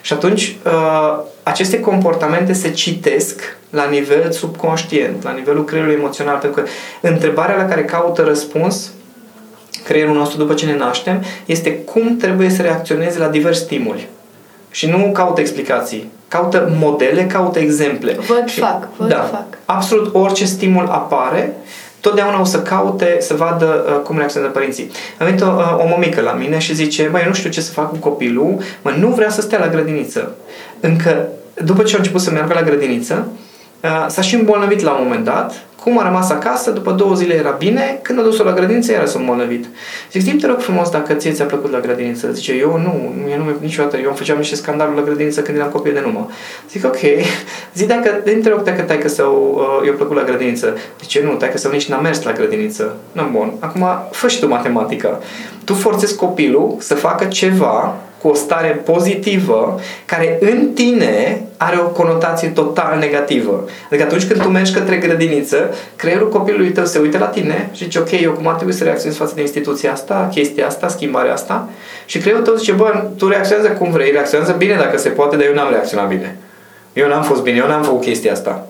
Și 0.00 0.12
atunci, 0.12 0.56
uh, 0.64 1.18
aceste 1.42 1.80
comportamente 1.80 2.52
se 2.52 2.70
citesc 2.70 3.56
la 3.70 3.88
nivel 3.88 4.30
subconștient, 4.30 5.22
la 5.22 5.32
nivelul 5.32 5.64
creierului 5.64 5.96
emoțional, 5.98 6.38
pentru 6.38 6.62
că 6.62 6.68
întrebarea 7.00 7.56
la 7.56 7.64
care 7.64 7.84
caută 7.84 8.22
răspuns 8.22 8.90
creierul 9.90 10.16
nostru 10.16 10.38
după 10.38 10.54
ce 10.54 10.66
ne 10.66 10.76
naștem 10.76 11.24
este 11.46 11.72
cum 11.72 12.16
trebuie 12.16 12.50
să 12.50 12.62
reacționeze 12.62 13.18
la 13.18 13.28
diversi 13.28 13.60
stimuli. 13.60 14.08
și 14.70 14.86
nu 14.86 15.10
caută 15.12 15.40
explicații. 15.40 16.10
Caută 16.28 16.72
modele, 16.78 17.26
caută 17.26 17.58
exemple. 17.58 18.12
Văd, 18.12 18.48
și, 18.48 18.60
fac, 18.60 18.88
văd, 18.96 19.08
da, 19.08 19.16
fac. 19.16 19.46
Absolut 19.64 20.14
orice 20.14 20.44
stimul 20.44 20.86
apare, 20.86 21.56
totdeauna 22.00 22.40
o 22.40 22.44
să 22.44 22.62
caute 22.62 23.16
să 23.20 23.34
vadă 23.34 23.84
uh, 23.86 24.00
cum 24.02 24.16
reacționează 24.16 24.54
părinții. 24.54 24.90
A 25.18 25.24
venit 25.24 25.40
o, 25.40 25.46
uh, 25.46 25.84
o 25.84 25.88
mămică 25.88 26.20
la 26.20 26.32
mine 26.32 26.58
și 26.58 26.74
zice, 26.74 27.08
băi, 27.10 27.24
nu 27.26 27.32
știu 27.32 27.50
ce 27.50 27.60
să 27.60 27.72
fac 27.72 27.90
cu 27.90 27.96
copilul, 27.96 28.58
mă, 28.82 28.90
nu 28.98 29.08
vrea 29.08 29.30
să 29.30 29.40
stea 29.40 29.58
la 29.58 29.68
grădiniță. 29.68 30.34
Încă, 30.80 31.28
după 31.64 31.82
ce 31.82 31.94
a 31.94 31.98
început 31.98 32.20
să 32.20 32.30
meargă 32.30 32.54
la 32.54 32.62
grădiniță, 32.62 33.28
uh, 33.82 34.06
s-a 34.08 34.22
și 34.22 34.34
îmbolnăvit 34.34 34.80
la 34.80 34.90
un 34.90 35.00
moment 35.02 35.24
dat 35.24 35.52
cum 35.80 35.98
a 35.98 36.02
rămas 36.02 36.30
acasă, 36.30 36.70
după 36.70 36.92
două 36.92 37.14
zile 37.14 37.34
era 37.34 37.50
bine, 37.50 37.98
când 38.02 38.18
a 38.18 38.22
dus-o 38.22 38.44
la 38.44 38.52
grădiniță, 38.52 38.92
iară 38.92 39.06
s-a 39.06 39.18
îmbolnăvit. 39.18 39.66
Zic, 40.12 40.22
zi 40.22 40.30
te 40.30 40.46
rog 40.46 40.58
frumos 40.60 40.90
dacă 40.90 41.14
ție 41.14 41.32
ți-a 41.32 41.44
plăcut 41.44 41.70
la 41.70 41.80
grădiniță. 41.80 42.32
Zice, 42.32 42.52
eu 42.52 42.78
nu, 42.78 43.12
eu 43.30 43.38
nu 43.38 43.44
niciodată, 43.60 43.96
eu 43.96 44.06
îmi 44.06 44.16
făceam 44.16 44.36
niște 44.36 44.54
scandaluri 44.54 44.96
la 44.96 45.02
grădiniță 45.02 45.40
când 45.40 45.56
eram 45.56 45.70
copil 45.70 45.92
de 45.92 46.00
numă. 46.04 46.30
Zic, 46.70 46.84
ok, 46.84 46.98
zi 47.76 47.86
dacă, 47.86 48.08
te 48.10 48.48
rog 48.48 48.62
dacă 48.62 48.82
tai 48.82 48.98
că 48.98 49.08
sau 49.08 49.54
uh, 49.54 49.86
eu 49.86 49.94
plăcut 49.94 50.16
la 50.16 50.22
grădiniță. 50.22 50.76
Zice, 51.00 51.22
nu, 51.22 51.32
tai 51.32 51.50
că 51.50 51.58
sau 51.58 51.70
nici 51.70 51.88
n-a 51.88 51.98
mers 51.98 52.22
la 52.22 52.32
grădiniță. 52.32 52.96
Nu, 53.12 53.22
bun. 53.32 53.52
Acum, 53.58 53.86
fă 54.10 54.28
și 54.28 54.40
tu 54.40 54.48
matematica. 54.48 55.20
Tu 55.64 55.74
forțezi 55.74 56.16
copilul 56.16 56.76
să 56.78 56.94
facă 56.94 57.24
ceva 57.24 57.96
cu 58.22 58.28
o 58.28 58.34
stare 58.34 58.68
pozitivă 58.68 59.80
care 60.04 60.38
în 60.40 60.72
tine 60.74 61.42
are 61.56 61.76
o 61.78 61.86
conotație 61.88 62.48
total 62.48 62.98
negativă. 62.98 63.68
Adică 63.86 64.02
atunci 64.02 64.26
când 64.26 64.42
tu 64.42 64.48
mergi 64.48 64.72
către 64.72 64.96
grădiniță, 64.96 65.74
creierul 65.96 66.28
copilului 66.28 66.70
tău 66.70 66.84
se 66.84 66.98
uită 66.98 67.18
la 67.18 67.26
tine 67.26 67.70
și 67.72 67.82
zice, 67.82 67.98
ok, 67.98 68.10
eu 68.10 68.32
cum 68.32 68.46
ar 68.46 68.54
trebui 68.54 68.72
să 68.72 68.84
reacționez 68.84 69.16
față 69.16 69.32
de 69.34 69.40
instituția 69.40 69.92
asta, 69.92 70.28
chestia 70.32 70.66
asta, 70.66 70.88
schimbarea 70.88 71.32
asta 71.32 71.68
și 72.04 72.18
creierul 72.18 72.44
tău 72.44 72.54
zice, 72.54 72.72
bă, 72.72 73.04
tu 73.16 73.28
reacționează 73.28 73.70
cum 73.70 73.90
vrei, 73.90 74.10
reacționează 74.10 74.54
bine 74.58 74.74
dacă 74.74 74.98
se 74.98 75.08
poate, 75.08 75.36
dar 75.36 75.46
eu 75.46 75.54
n-am 75.54 75.70
reacționat 75.70 76.08
bine. 76.08 76.36
Eu 76.92 77.08
n-am 77.08 77.22
fost 77.22 77.42
bine, 77.42 77.56
eu 77.56 77.66
n-am 77.66 77.82
făcut 77.82 78.02
chestia 78.02 78.32
asta. 78.32 78.66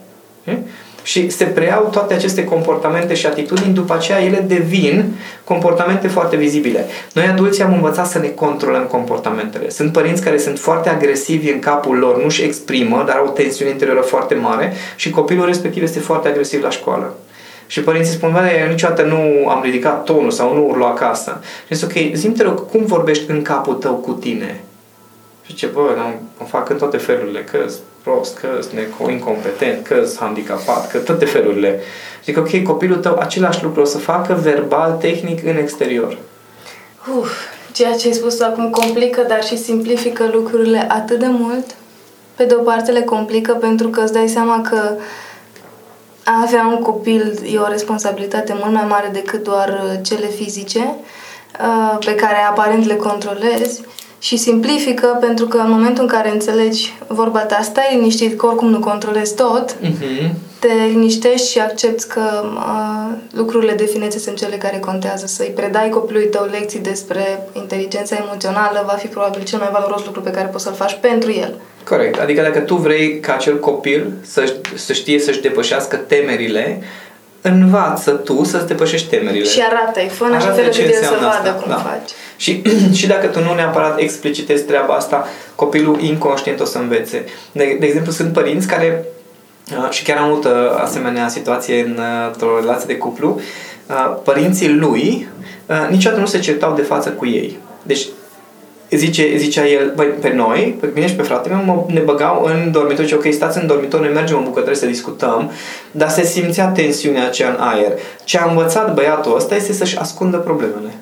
E? 1.02 1.06
Și 1.06 1.30
se 1.30 1.44
preiau 1.44 1.88
toate 1.90 2.14
aceste 2.14 2.44
comportamente 2.44 3.14
și 3.14 3.26
atitudini, 3.26 3.74
după 3.74 3.94
aceea 3.94 4.22
ele 4.22 4.44
devin 4.48 5.04
comportamente 5.44 6.08
foarte 6.08 6.36
vizibile. 6.36 6.86
Noi 7.12 7.24
adulții 7.24 7.62
am 7.62 7.72
învățat 7.72 8.06
să 8.06 8.18
ne 8.18 8.28
controlăm 8.28 8.82
comportamentele. 8.82 9.70
Sunt 9.70 9.92
părinți 9.92 10.22
care 10.22 10.38
sunt 10.38 10.58
foarte 10.58 10.88
agresivi 10.88 11.50
în 11.50 11.58
capul 11.58 11.96
lor, 11.96 12.22
nu-și 12.22 12.42
exprimă, 12.42 13.04
dar 13.06 13.16
au 13.16 13.26
o 13.26 13.30
tensiune 13.30 13.70
interioară 13.70 14.00
foarte 14.00 14.34
mare 14.34 14.72
și 14.96 15.10
copilul 15.10 15.46
respectiv 15.46 15.82
este 15.82 15.98
foarte 15.98 16.28
agresiv 16.28 16.62
la 16.62 16.70
școală. 16.70 17.14
Și 17.66 17.80
părinții 17.80 18.12
spun, 18.12 18.32
bă, 18.32 18.38
eu 18.60 18.68
niciodată 18.68 19.02
nu 19.02 19.48
am 19.48 19.60
ridicat 19.62 20.04
tonul 20.04 20.30
sau 20.30 20.54
nu 20.54 20.68
urlu 20.68 20.84
acasă. 20.84 21.40
Și 21.68 21.74
zic, 21.74 21.88
ok, 21.88 22.14
zi 22.14 22.28
te 22.28 22.42
rog, 22.42 22.70
cum 22.70 22.84
vorbești 22.84 23.30
în 23.30 23.42
capul 23.42 23.74
tău 23.74 23.94
cu 23.94 24.12
tine? 24.12 24.60
Și 25.46 25.54
ce, 25.54 25.66
bă, 25.66 25.80
o 26.38 26.44
fac 26.44 26.68
în 26.68 26.76
toate 26.76 26.96
felurile, 26.96 27.40
că 27.40 27.58
prost, 28.02 28.38
că 28.38 28.48
sunt 28.60 29.10
incompetent, 29.10 29.86
că 29.86 30.04
sunt 30.04 30.18
handicapat, 30.18 30.90
că 30.90 30.98
toate 30.98 31.24
felurile. 31.24 31.80
Zic, 32.24 32.38
ok, 32.38 32.62
copilul 32.62 32.96
tău 32.96 33.16
același 33.18 33.62
lucru 33.62 33.80
o 33.80 33.84
să 33.84 33.98
facă 33.98 34.38
verbal, 34.42 34.96
tehnic, 35.00 35.44
în 35.44 35.56
exterior. 35.56 36.18
Uf, 37.18 37.30
ceea 37.72 37.92
ce 37.92 38.06
ai 38.06 38.12
spus 38.12 38.40
acum 38.40 38.70
complică, 38.70 39.24
dar 39.28 39.44
și 39.44 39.58
simplifică 39.58 40.30
lucrurile 40.32 40.86
atât 40.88 41.18
de 41.18 41.28
mult. 41.28 41.64
Pe 42.34 42.44
de 42.44 42.54
o 42.54 42.62
parte 42.62 42.90
le 42.90 43.02
complică 43.02 43.52
pentru 43.52 43.88
că 43.88 44.00
îți 44.00 44.12
dai 44.12 44.28
seama 44.28 44.60
că 44.60 44.96
a 46.24 46.42
avea 46.46 46.66
un 46.66 46.82
copil 46.82 47.38
e 47.52 47.58
o 47.58 47.68
responsabilitate 47.68 48.56
mult 48.58 48.72
mai 48.72 48.84
mare 48.88 49.08
decât 49.12 49.44
doar 49.44 49.68
uh, 49.68 49.98
cele 50.02 50.26
fizice, 50.26 50.94
uh, 51.60 51.98
pe 52.04 52.14
care 52.14 52.36
aparent 52.48 52.86
le 52.86 52.96
controlezi 52.96 53.80
și 54.20 54.36
simplifică 54.36 55.16
pentru 55.20 55.46
că 55.46 55.56
în 55.56 55.70
momentul 55.70 56.02
în 56.02 56.08
care 56.08 56.30
înțelegi 56.30 56.94
vorba 57.06 57.38
ta, 57.38 57.60
stai 57.62 57.94
liniștit 57.94 58.38
că 58.38 58.46
oricum 58.46 58.68
nu 58.68 58.78
controlezi 58.78 59.34
tot, 59.34 59.76
uh-huh. 59.76 60.30
te 60.58 60.68
liniștești 60.88 61.50
și 61.50 61.58
accepti 61.58 62.06
că 62.06 62.44
uh, 62.44 63.16
lucrurile 63.32 63.72
de 63.72 63.84
finețe 63.84 64.18
sunt 64.18 64.36
cele 64.36 64.56
care 64.56 64.78
contează. 64.78 65.26
Să-i 65.26 65.52
predai 65.54 65.88
copilului 65.88 66.28
tău 66.28 66.48
lecții 66.50 66.80
despre 66.80 67.48
inteligența 67.52 68.16
emoțională 68.26 68.84
va 68.86 68.92
fi 68.92 69.06
probabil 69.06 69.42
cel 69.44 69.58
mai 69.58 69.68
valoros 69.72 70.04
lucru 70.04 70.20
pe 70.20 70.30
care 70.30 70.48
poți 70.48 70.64
să-l 70.64 70.74
faci 70.74 70.98
pentru 71.00 71.30
el. 71.30 71.54
Corect. 71.84 72.20
Adică 72.20 72.42
dacă 72.42 72.58
tu 72.58 72.74
vrei 72.74 73.20
ca 73.20 73.34
acel 73.34 73.58
copil 73.58 74.12
să, 74.22 74.54
să 74.74 74.92
știe 74.92 75.18
să-și 75.18 75.40
depășească 75.40 75.96
temerile, 75.96 76.82
învață 77.42 78.10
tu 78.10 78.44
să-ți 78.44 78.66
depășești 78.66 79.08
temerile. 79.08 79.44
Și 79.44 79.60
arată-i, 79.70 80.08
fă 80.08 80.24
în 80.24 80.32
așa 80.32 80.50
fel 80.50 80.64
încât 80.64 80.94
el 80.94 81.02
să 81.02 81.14
vadă 81.20 81.26
asta. 81.26 81.52
cum 81.52 81.70
da. 81.70 81.76
faci. 81.76 82.10
Și, 82.36 82.62
și 82.98 83.06
dacă 83.06 83.26
tu 83.26 83.40
nu 83.40 83.54
neapărat 83.54 83.98
explicitezi 83.98 84.64
treaba 84.64 84.94
asta, 84.94 85.28
copilul 85.54 86.00
inconștient 86.00 86.60
o 86.60 86.64
să 86.64 86.78
învețe. 86.78 87.24
De, 87.52 87.76
de 87.80 87.86
exemplu, 87.86 88.12
sunt 88.12 88.32
părinți 88.32 88.66
care, 88.66 89.04
uh, 89.78 89.90
și 89.90 90.02
chiar 90.02 90.16
am 90.16 90.24
avut 90.24 90.44
uh, 90.44 90.50
asemenea 90.82 91.28
situație 91.28 91.80
în, 91.80 91.98
uh, 91.98 92.30
într-o 92.32 92.58
relație 92.60 92.86
de 92.86 92.96
cuplu, 92.96 93.40
părinții 94.24 94.68
lui 94.68 95.28
niciodată 95.90 96.20
nu 96.20 96.26
se 96.26 96.38
certau 96.38 96.74
de 96.74 96.82
față 96.82 97.08
cu 97.08 97.26
ei. 97.26 97.58
Deci 97.82 98.06
zice, 98.96 99.36
zicea 99.36 99.66
el, 99.66 99.92
băi, 99.96 100.06
pe 100.06 100.32
noi, 100.34 100.76
pe 100.80 100.90
mine 100.94 101.06
și 101.06 101.14
pe 101.14 101.22
fratele 101.22 101.54
meu, 101.54 101.88
ne 101.92 102.00
băgau 102.00 102.44
în 102.44 102.70
dormitor 102.70 103.06
și 103.06 103.14
ok, 103.14 103.32
stați 103.32 103.58
în 103.58 103.66
dormitor, 103.66 104.00
noi 104.00 104.12
mergem 104.12 104.36
în 104.36 104.44
bucătărie 104.44 104.76
să 104.76 104.86
discutăm, 104.86 105.50
dar 105.90 106.08
se 106.08 106.24
simțea 106.24 106.66
tensiunea 106.66 107.26
aceea 107.26 107.48
în 107.48 107.56
aer. 107.58 107.92
Ce 108.24 108.38
a 108.38 108.48
învățat 108.48 108.94
băiatul 108.94 109.36
ăsta 109.36 109.54
este 109.54 109.72
să-și 109.72 109.98
ascundă 109.98 110.36
problemele. 110.36 110.94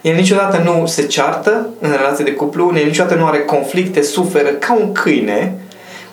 El 0.00 0.14
niciodată 0.14 0.62
nu 0.64 0.86
se 0.86 1.06
ceartă 1.06 1.68
în 1.80 1.90
relație 1.90 2.24
de 2.24 2.32
cuplu, 2.32 2.72
el 2.76 2.86
niciodată 2.86 3.14
nu 3.14 3.26
are 3.26 3.38
conflicte, 3.38 4.02
suferă 4.02 4.48
ca 4.48 4.74
un 4.74 4.92
câine 4.92 5.58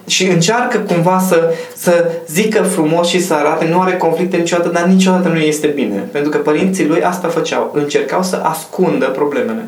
și 0.08 0.28
încearcă 0.28 0.78
cumva 0.78 1.20
să, 1.28 1.54
să 1.75 2.12
zică 2.28 2.62
frumos 2.62 3.08
și 3.08 3.22
să 3.22 3.34
arate, 3.34 3.66
nu 3.66 3.82
are 3.82 3.98
conflicte 3.98 4.38
niciodată, 4.38 4.70
dar 4.70 4.84
niciodată 4.84 5.28
nu 5.28 5.38
este 5.38 5.68
bine. 5.68 6.08
Pentru 6.12 6.30
că 6.30 6.38
părinții 6.38 6.88
lui 6.88 7.04
asta 7.04 7.28
făceau, 7.28 7.72
încercau 7.74 8.24
să 8.24 8.42
ascundă 8.44 9.06
problemele. 9.06 9.68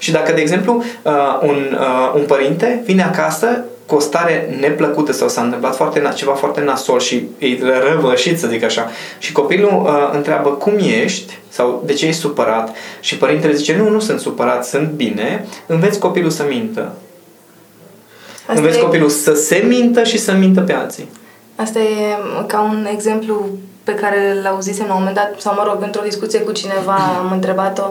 Și 0.00 0.10
dacă, 0.12 0.32
de 0.32 0.40
exemplu, 0.40 0.84
uh, 1.02 1.12
un, 1.42 1.78
uh, 1.80 2.12
un 2.14 2.22
părinte 2.26 2.82
vine 2.84 3.02
acasă 3.02 3.64
cu 3.86 3.94
o 3.94 4.00
stare 4.00 4.56
neplăcută 4.60 5.12
sau 5.12 5.28
s-a 5.28 5.42
întâmplat 5.42 5.76
foarte, 5.76 6.02
ceva 6.14 6.32
foarte 6.32 6.60
nasol 6.60 7.00
și 7.00 7.28
e 7.38 7.58
răvășit, 7.88 8.38
să 8.38 8.46
zic 8.46 8.64
așa, 8.64 8.90
și 9.18 9.32
copilul 9.32 9.82
uh, 9.84 10.10
întreabă 10.12 10.48
cum 10.48 10.78
ești 11.02 11.38
sau 11.48 11.82
de 11.86 11.92
ce 11.92 12.06
ești 12.06 12.20
supărat 12.20 12.76
și 13.00 13.16
părintele 13.16 13.54
zice 13.54 13.76
nu, 13.76 13.88
nu 13.88 14.00
sunt 14.00 14.20
supărat, 14.20 14.66
sunt 14.66 14.88
bine, 14.88 15.46
înveți 15.66 15.98
copilul 15.98 16.30
să 16.30 16.44
mintă. 16.48 16.92
Asta 18.46 18.52
înveți 18.52 18.78
e... 18.78 18.80
copilul 18.80 19.08
să 19.08 19.34
se 19.34 19.64
mintă 19.68 20.04
și 20.04 20.18
să 20.18 20.32
mintă 20.32 20.60
pe 20.60 20.72
alții. 20.72 21.08
Asta 21.56 21.78
e 21.78 22.16
ca 22.46 22.60
un 22.60 22.86
exemplu 22.92 23.48
pe 23.84 23.94
care 23.94 24.40
l 24.42 24.46
auzisem 24.46 24.86
la 24.86 24.92
un 24.92 24.98
moment 24.98 25.16
dat, 25.16 25.34
sau 25.38 25.54
mă 25.54 25.64
rog, 25.66 25.82
într-o 25.82 26.02
discuție 26.04 26.40
cu 26.40 26.52
cineva 26.52 26.98
am 27.18 27.32
întrebat-o, 27.38 27.82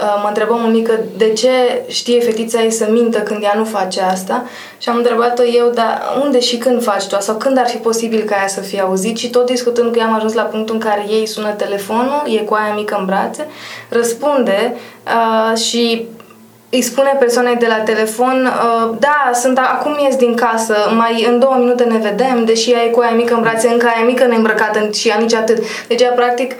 uh, 0.00 0.20
mă 0.22 0.28
întrebă 0.28 0.52
unică 0.52 1.00
de 1.16 1.32
ce 1.32 1.50
știe 1.86 2.20
fetița 2.20 2.62
ei 2.62 2.70
să 2.70 2.86
mintă 2.90 3.18
când 3.18 3.42
ea 3.42 3.54
nu 3.56 3.64
face 3.64 4.00
asta? 4.00 4.44
Și 4.78 4.88
am 4.88 4.96
întrebat-o 4.96 5.42
eu, 5.44 5.70
dar 5.74 6.02
unde 6.22 6.40
și 6.40 6.56
când 6.56 6.82
faci 6.82 7.06
tu 7.06 7.16
sau 7.20 7.34
când 7.34 7.58
ar 7.58 7.68
fi 7.68 7.76
posibil 7.76 8.22
ca 8.22 8.36
ea 8.40 8.48
să 8.48 8.60
fie 8.60 8.80
auzit? 8.80 9.16
Și 9.16 9.30
tot 9.30 9.46
discutând 9.46 9.92
cu 9.92 9.98
ea 9.98 10.06
am 10.06 10.14
ajuns 10.14 10.32
la 10.32 10.42
punctul 10.42 10.74
în 10.74 10.80
care 10.80 11.06
ei 11.08 11.26
sună 11.26 11.50
telefonul, 11.50 12.22
e 12.26 12.38
cu 12.38 12.54
aia 12.54 12.74
mică 12.74 12.96
în 12.98 13.04
brațe, 13.04 13.46
răspunde 13.88 14.74
uh, 15.06 15.58
și 15.58 16.06
îi 16.70 16.82
spune 16.82 17.16
persoanei 17.18 17.56
de 17.56 17.66
la 17.66 17.74
telefon, 17.84 18.46
uh, 18.46 18.96
da, 18.98 19.30
sunt 19.34 19.58
acum 19.58 19.96
ies 20.04 20.16
din 20.16 20.34
casă, 20.34 20.76
mai 20.96 21.26
în 21.28 21.38
două 21.38 21.56
minute 21.58 21.84
ne 21.84 21.98
vedem, 21.98 22.44
deși 22.44 22.70
ea 22.70 22.84
e 22.84 22.88
cu 22.88 23.00
aia 23.00 23.14
mică 23.14 23.34
în 23.34 23.40
brațe, 23.40 23.68
încă 23.68 23.86
aia 23.86 24.04
mică 24.04 24.24
neîmbrăcată 24.24 24.88
și 24.92 25.08
ea 25.08 25.16
nici 25.16 25.34
atât. 25.34 25.58
Deci 25.88 26.00
ea 26.00 26.10
practic 26.10 26.54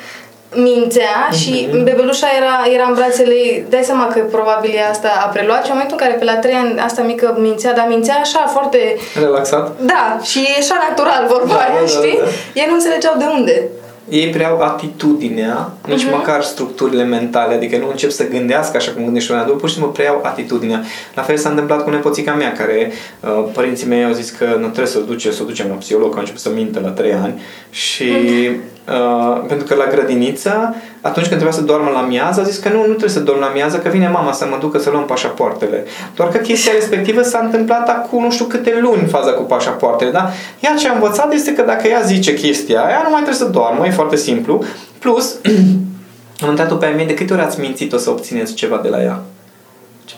mințea 0.54 1.28
și 1.32 1.68
mm-hmm. 1.68 1.82
bebelușa 1.82 2.26
era, 2.36 2.74
era 2.74 2.86
în 2.88 2.94
brațele 2.94 3.34
ei. 3.34 3.66
Dai 3.68 3.82
seama 3.82 4.06
că 4.06 4.18
probabil 4.20 4.70
ea 4.74 4.88
asta 4.88 5.08
a 5.24 5.26
preluat 5.26 5.64
și 5.64 5.70
în 5.70 5.76
momentul 5.76 5.96
în 6.00 6.06
care 6.06 6.18
pe 6.18 6.24
la 6.24 6.36
trei 6.36 6.54
ani 6.54 6.80
asta 6.80 7.02
mică 7.02 7.36
mințea, 7.38 7.72
dar 7.72 7.86
mințea 7.88 8.14
așa 8.14 8.46
foarte... 8.46 8.96
Relaxat? 9.20 9.72
Da, 9.80 10.18
și 10.22 10.38
e 10.38 10.58
așa 10.58 10.76
natural 10.88 11.26
vorba 11.28 11.54
da, 11.54 11.60
aia, 11.60 11.80
da, 11.80 11.86
știi? 11.86 12.18
Da, 12.18 12.24
da. 12.24 12.60
Ei 12.60 12.66
nu 12.68 12.74
înțelegeau 12.74 13.14
de 13.18 13.24
unde 13.36 13.68
ei 14.08 14.28
preau 14.28 14.60
atitudinea, 14.60 15.72
nici 15.86 16.04
uh-huh. 16.04 16.10
măcar 16.10 16.42
structurile 16.42 17.04
mentale, 17.04 17.54
adică 17.54 17.76
nu 17.76 17.88
încep 17.90 18.10
să 18.10 18.28
gândească 18.28 18.76
așa 18.76 18.92
cum 18.92 19.04
gândește 19.04 19.32
un 19.32 19.38
adult, 19.38 19.58
pur 19.58 19.68
și 19.68 19.74
simplu 19.74 19.92
preiau 19.92 20.20
atitudinea. 20.22 20.82
La 21.14 21.22
fel 21.22 21.36
s-a 21.36 21.48
întâmplat 21.48 21.84
cu 21.84 21.90
nepoțica 21.90 22.32
mea, 22.32 22.52
care 22.52 22.92
uh, 23.20 23.44
părinții 23.52 23.86
mei 23.86 24.04
au 24.04 24.12
zis 24.12 24.30
că 24.30 24.44
nu 24.44 24.66
trebuie 24.66 24.86
să 24.86 24.98
o 24.98 25.02
duce, 25.02 25.30
să 25.30 25.42
o 25.42 25.46
ducem 25.46 25.66
la 25.68 25.74
psiholog, 25.74 26.10
că 26.10 26.16
a 26.16 26.20
început 26.20 26.40
să 26.40 26.50
mintă 26.54 26.80
la 26.80 26.88
3 26.88 27.12
ani 27.12 27.40
și 27.70 28.04
uh-huh 28.04 28.76
Uh, 28.92 29.44
pentru 29.48 29.66
că 29.66 29.74
la 29.74 29.86
grădiniță, 29.86 30.74
atunci 31.00 31.26
când 31.26 31.40
trebuia 31.40 31.52
să 31.52 31.60
doarmă 31.60 31.90
la 31.90 32.00
miază, 32.00 32.40
a 32.40 32.44
zis 32.44 32.56
că 32.58 32.68
nu, 32.68 32.78
nu 32.78 32.84
trebuie 32.84 33.10
să 33.10 33.20
dorm 33.20 33.40
la 33.40 33.50
miază, 33.54 33.76
că 33.76 33.88
vine 33.88 34.08
mama 34.08 34.32
să 34.32 34.46
mă 34.50 34.56
ducă 34.60 34.78
să 34.78 34.90
luăm 34.90 35.04
pașapoartele. 35.04 35.84
Doar 36.14 36.28
că 36.28 36.38
chestia 36.38 36.72
respectivă 36.74 37.22
s-a 37.22 37.40
întâmplat 37.44 37.88
acum 37.88 38.22
nu 38.22 38.30
știu 38.30 38.44
câte 38.44 38.78
luni 38.80 39.08
faza 39.08 39.30
cu 39.30 39.42
pașapoartele, 39.42 40.10
da? 40.10 40.30
Ea 40.60 40.74
ce 40.78 40.88
a 40.88 40.92
învățat 40.92 41.32
este 41.32 41.52
că 41.52 41.62
dacă 41.62 41.88
ea 41.88 42.00
zice 42.00 42.34
chestia 42.34 42.80
aia, 42.80 43.00
nu 43.04 43.10
mai 43.10 43.22
trebuie 43.22 43.46
să 43.46 43.52
doarmă, 43.52 43.86
e 43.86 43.90
foarte 43.90 44.16
simplu. 44.16 44.64
Plus, 44.98 45.36
am 46.42 46.48
întrebat-o 46.48 46.74
pe 46.74 46.86
a 46.86 46.90
mea 46.90 47.06
de 47.06 47.14
câte 47.14 47.32
ori 47.32 47.42
ați 47.42 47.60
mințit-o 47.60 47.96
să 47.96 48.10
obțineți 48.10 48.54
ceva 48.54 48.80
de 48.82 48.88
la 48.88 49.02
ea? 49.02 49.20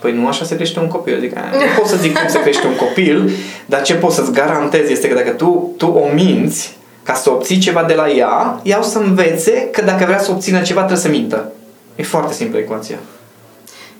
păi 0.00 0.12
nu 0.12 0.26
așa 0.26 0.44
se 0.44 0.56
crește 0.56 0.80
un 0.80 0.88
copil. 0.88 1.16
Adică 1.16 1.40
nu 1.52 1.80
pot 1.80 1.86
să 1.86 1.96
zic 1.96 2.18
cum 2.18 2.28
se 2.28 2.40
crește 2.40 2.66
un 2.66 2.76
copil, 2.76 3.30
dar 3.66 3.82
ce 3.82 3.94
pot 3.94 4.12
să-ți 4.12 4.32
garantez 4.32 4.90
este 4.90 5.08
că 5.08 5.14
dacă 5.14 5.30
tu, 5.30 5.74
tu 5.76 5.86
o 5.86 6.14
minți 6.14 6.78
ca 7.10 7.16
să 7.16 7.30
obții 7.30 7.58
ceva 7.58 7.82
de 7.82 7.94
la 7.94 8.10
ea, 8.10 8.60
ea 8.62 8.78
o 8.78 8.82
să 8.82 8.98
învețe 8.98 9.68
că 9.72 9.82
dacă 9.82 10.04
vrea 10.04 10.18
să 10.18 10.30
obțină 10.30 10.60
ceva 10.60 10.78
trebuie 10.78 11.02
să 11.02 11.08
mintă. 11.08 11.52
E 11.96 12.02
foarte 12.02 12.32
simplă 12.32 12.58
ecuația. 12.58 12.98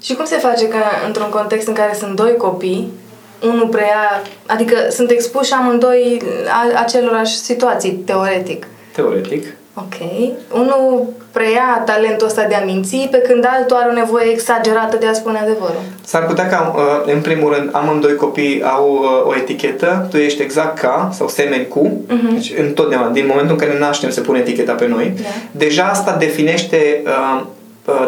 Și 0.02 0.14
cum 0.14 0.24
se 0.24 0.36
face 0.36 0.68
că 0.68 0.76
într-un 1.06 1.28
context 1.28 1.68
în 1.68 1.74
care 1.74 1.94
sunt 1.98 2.16
doi 2.16 2.36
copii, 2.36 2.90
unul 3.42 3.68
preia, 3.68 4.22
adică 4.46 4.74
sunt 4.90 5.10
expuși 5.10 5.52
amândoi 5.52 6.22
acelorași 6.74 7.36
situații, 7.36 7.92
teoretic. 7.92 8.66
Teoretic. 8.94 9.46
Ok. 9.74 9.94
Unul 10.52 11.08
preia 11.32 11.82
talentul 11.84 12.26
ăsta 12.26 12.44
de 12.48 12.54
a 12.54 12.64
minți, 12.64 13.08
pe 13.10 13.18
când 13.18 13.46
altul 13.48 13.76
are 13.76 13.88
o 13.90 13.92
nevoie 13.92 14.30
exagerată 14.30 14.96
de 14.96 15.06
a 15.06 15.12
spune 15.12 15.38
adevărul. 15.38 15.82
S-ar 16.04 16.26
putea 16.26 16.46
ca, 16.46 16.74
uh, 16.76 17.12
în 17.14 17.20
primul 17.20 17.54
rând, 17.54 17.68
amândoi 17.72 18.16
copii 18.16 18.62
au 18.64 18.88
uh, 19.02 19.26
o 19.26 19.36
etichetă, 19.36 20.06
tu 20.10 20.16
ești 20.16 20.42
exact 20.42 20.78
ca 20.78 21.10
sau 21.12 21.28
semeni 21.28 21.68
cu, 21.68 21.92
uh-huh. 22.06 22.32
deci 22.32 22.52
întotdeauna, 22.58 23.10
din 23.10 23.26
momentul 23.26 23.56
în 23.58 23.66
care 23.66 23.78
naștem 23.78 24.10
se 24.10 24.20
pune 24.20 24.38
eticheta 24.38 24.72
pe 24.72 24.86
noi, 24.86 25.12
da. 25.16 25.28
deja 25.50 25.84
asta 25.84 26.16
definește 26.18 27.02
uh, 27.04 27.10
Uh, 27.10 27.46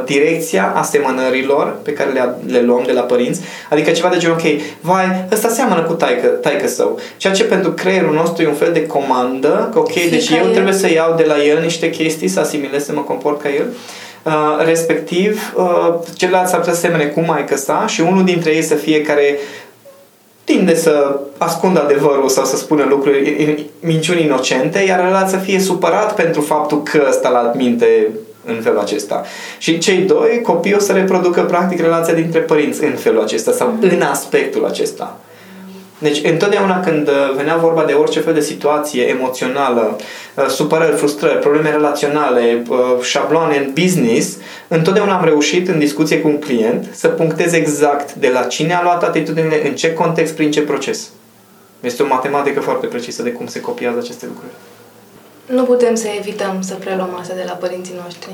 direcția 0.05 0.73
asemănărilor 0.76 1.76
pe 1.83 1.93
care 1.93 2.11
le, 2.11 2.35
le 2.47 2.61
luăm 2.61 2.83
de 2.87 2.93
la 2.93 3.00
părinți, 3.00 3.41
adică 3.71 3.91
ceva 3.91 4.09
de 4.09 4.17
genul, 4.17 4.37
ok, 4.37 4.61
vai, 4.81 5.25
ăsta 5.33 5.49
seamănă 5.49 5.83
cu 5.83 5.93
taică, 5.93 6.26
taică 6.26 6.69
său. 6.69 6.99
Ceea 7.17 7.33
ce 7.33 7.45
pentru 7.45 7.71
creierul 7.73 8.14
nostru 8.14 8.43
e 8.43 8.49
un 8.49 8.55
fel 8.55 8.73
de 8.73 8.87
comandă, 8.87 9.69
că 9.73 9.79
ok, 9.79 9.93
Fii 9.93 10.11
deci 10.11 10.31
eu 10.31 10.45
el. 10.47 10.52
trebuie 10.52 10.75
să 10.75 10.93
iau 10.93 11.14
de 11.17 11.25
la 11.26 11.45
el 11.45 11.61
niște 11.62 11.91
chestii, 11.91 12.29
să 12.29 12.41
asimilez, 12.41 12.85
să 12.85 12.93
mă 12.93 13.00
comport 13.00 13.43
ca 13.43 13.49
el. 13.49 13.67
Uh, 14.23 14.64
respectiv, 14.64 15.52
uh, 15.57 15.95
celălalt 16.17 16.49
s-ar 16.49 16.59
putea 16.59 16.75
să 16.75 16.81
semene 16.81 17.05
cu 17.05 17.21
maică 17.21 17.57
sa 17.57 17.85
și 17.87 18.00
unul 18.00 18.25
dintre 18.25 18.50
ei 18.50 18.62
să 18.62 18.75
fie 18.75 19.02
care 19.02 19.38
tinde 20.45 20.75
să 20.75 21.21
ascundă 21.38 21.83
adevărul 21.83 22.29
sau 22.29 22.45
să 22.45 22.57
spună 22.57 22.87
lucruri, 22.88 23.67
minciuni 23.81 24.23
inocente, 24.23 24.79
iar 24.79 25.05
ăla 25.09 25.26
să 25.26 25.37
fie 25.37 25.59
supărat 25.61 26.14
pentru 26.14 26.41
faptul 26.41 26.83
că 26.83 27.07
ăsta 27.09 27.29
la 27.29 27.52
minte 27.57 28.09
în 28.44 28.61
felul 28.62 28.78
acesta. 28.78 29.25
Și 29.58 29.78
cei 29.78 29.99
doi 29.99 30.40
copii 30.42 30.75
o 30.75 30.78
să 30.78 30.92
reproducă 30.92 31.42
practic 31.42 31.80
relația 31.80 32.14
dintre 32.14 32.40
părinți 32.40 32.84
în 32.84 32.94
felul 32.94 33.22
acesta 33.22 33.52
sau 33.52 33.76
în 33.80 34.02
aspectul 34.02 34.64
acesta. 34.64 35.18
Deci, 36.02 36.25
întotdeauna 36.25 36.80
când 36.80 37.08
uh, 37.08 37.14
venea 37.37 37.56
vorba 37.56 37.84
de 37.84 37.92
orice 37.92 38.20
fel 38.20 38.34
de 38.34 38.40
situație 38.40 39.02
emoțională, 39.02 39.96
uh, 40.34 40.46
supărări, 40.46 40.96
frustrări, 40.96 41.38
probleme 41.38 41.70
relaționale, 41.70 42.62
uh, 42.68 42.78
șabloane 43.02 43.56
în 43.56 43.70
business, 43.80 44.37
întotdeauna 44.68 45.18
am 45.18 45.25
reușit 45.25 45.68
în 45.68 45.78
discuție 45.78 46.20
cu 46.20 46.28
un 46.28 46.38
client 46.38 46.88
să 46.92 47.08
punctez 47.08 47.52
exact 47.52 48.14
de 48.14 48.28
la 48.28 48.42
cine 48.42 48.75
a 48.75 48.82
luat 48.82 49.02
atitudinile, 49.02 49.68
în 49.68 49.75
ce 49.75 49.92
context, 49.92 50.34
prin 50.34 50.50
ce 50.50 50.61
proces. 50.61 51.11
Este 51.80 52.02
o 52.02 52.06
matematică 52.06 52.61
foarte 52.61 52.87
precisă 52.87 53.22
de 53.22 53.30
cum 53.30 53.46
se 53.46 53.61
copiază 53.61 53.99
aceste 53.99 54.26
lucruri. 54.26 54.52
Nu 55.56 55.62
putem 55.62 55.94
să 55.94 56.06
evităm 56.18 56.56
să 56.61 56.75
preluăm 56.75 57.16
asta 57.21 57.35
de 57.35 57.42
la 57.47 57.52
părinții 57.52 57.94
noștri. 58.04 58.30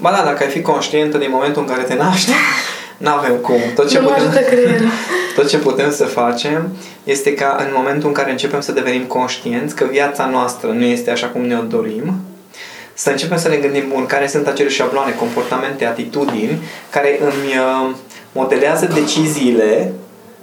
Ba 0.00 0.10
da, 0.10 0.22
dacă 0.24 0.42
ai 0.42 0.48
fi 0.48 0.60
conștientă 0.60 1.18
din 1.18 1.28
momentul 1.30 1.62
în 1.62 1.68
care 1.68 1.82
te 1.82 1.94
naști, 1.94 2.30
n-avem 3.04 3.36
cum. 3.36 3.60
Tot 3.74 3.88
ce, 3.88 3.98
nu 3.98 4.06
putem, 4.06 4.44
tot 5.36 5.48
ce 5.48 5.58
putem 5.58 5.92
să 5.92 6.04
facem 6.04 6.76
este 7.04 7.34
ca 7.34 7.56
în 7.58 7.72
momentul 7.76 8.08
în 8.08 8.14
care 8.14 8.30
începem 8.30 8.60
să 8.60 8.72
devenim 8.72 9.02
conștienți 9.02 9.74
că 9.74 9.84
viața 9.90 10.26
noastră 10.26 10.70
nu 10.70 10.84
este 10.84 11.10
așa 11.10 11.26
cum 11.26 11.40
ne-o 11.40 11.62
dorim, 11.62 12.14
să 12.94 13.10
începem 13.10 13.38
să 13.38 13.48
ne 13.48 13.56
gândim, 13.56 13.84
bun, 13.88 14.06
care 14.06 14.26
sunt 14.26 14.46
acele 14.46 14.68
șabloane, 14.68 15.12
comportamente, 15.12 15.86
atitudini 15.86 16.62
care 16.90 17.18
îmi 17.20 17.58
uh, 17.58 17.94
modelează 18.32 18.88
deciziile 18.94 19.92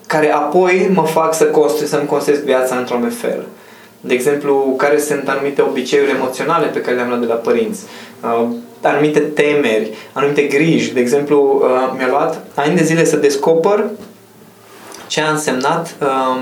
care 0.08 0.32
apoi 0.32 0.90
mă 0.94 1.04
fac 1.04 1.34
să 1.34 1.46
construi, 1.46 1.88
să-mi 1.88 2.06
construiesc 2.06 2.44
viața 2.44 2.76
într-un 2.76 3.10
fel. 3.10 3.46
De 4.02 4.14
exemplu, 4.14 4.74
care 4.78 5.00
sunt 5.00 5.30
anumite 5.30 5.62
obiceiuri 5.62 6.12
emoționale 6.12 6.68
pe 6.68 6.82
care 6.82 6.96
le-am 6.96 7.08
luat 7.08 7.20
de 7.20 7.26
la 7.26 7.34
părinți, 7.34 7.84
uh, 8.24 8.48
anumite 8.82 9.20
temeri, 9.20 9.94
anumite 10.14 10.42
griji. 10.42 10.94
De 10.94 11.00
exemplu, 11.00 11.62
uh, 11.64 11.94
mi-a 11.98 12.08
luat 12.08 12.44
ani 12.56 12.76
de 12.76 12.84
zile 12.84 13.06
să 13.06 13.16
descoper 13.16 13.86
ce 15.08 15.22
a 15.22 15.32
însemnat 15.32 15.96
uh, 16.02 16.42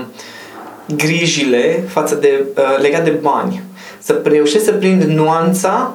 grijile 0.96 1.84
față 1.88 2.14
de, 2.14 2.44
uh, 2.56 2.78
legat 2.80 3.04
de 3.04 3.10
bani. 3.10 3.62
Să 3.98 4.20
reușesc 4.24 4.64
să 4.64 4.72
prind 4.72 5.02
nuanța 5.02 5.94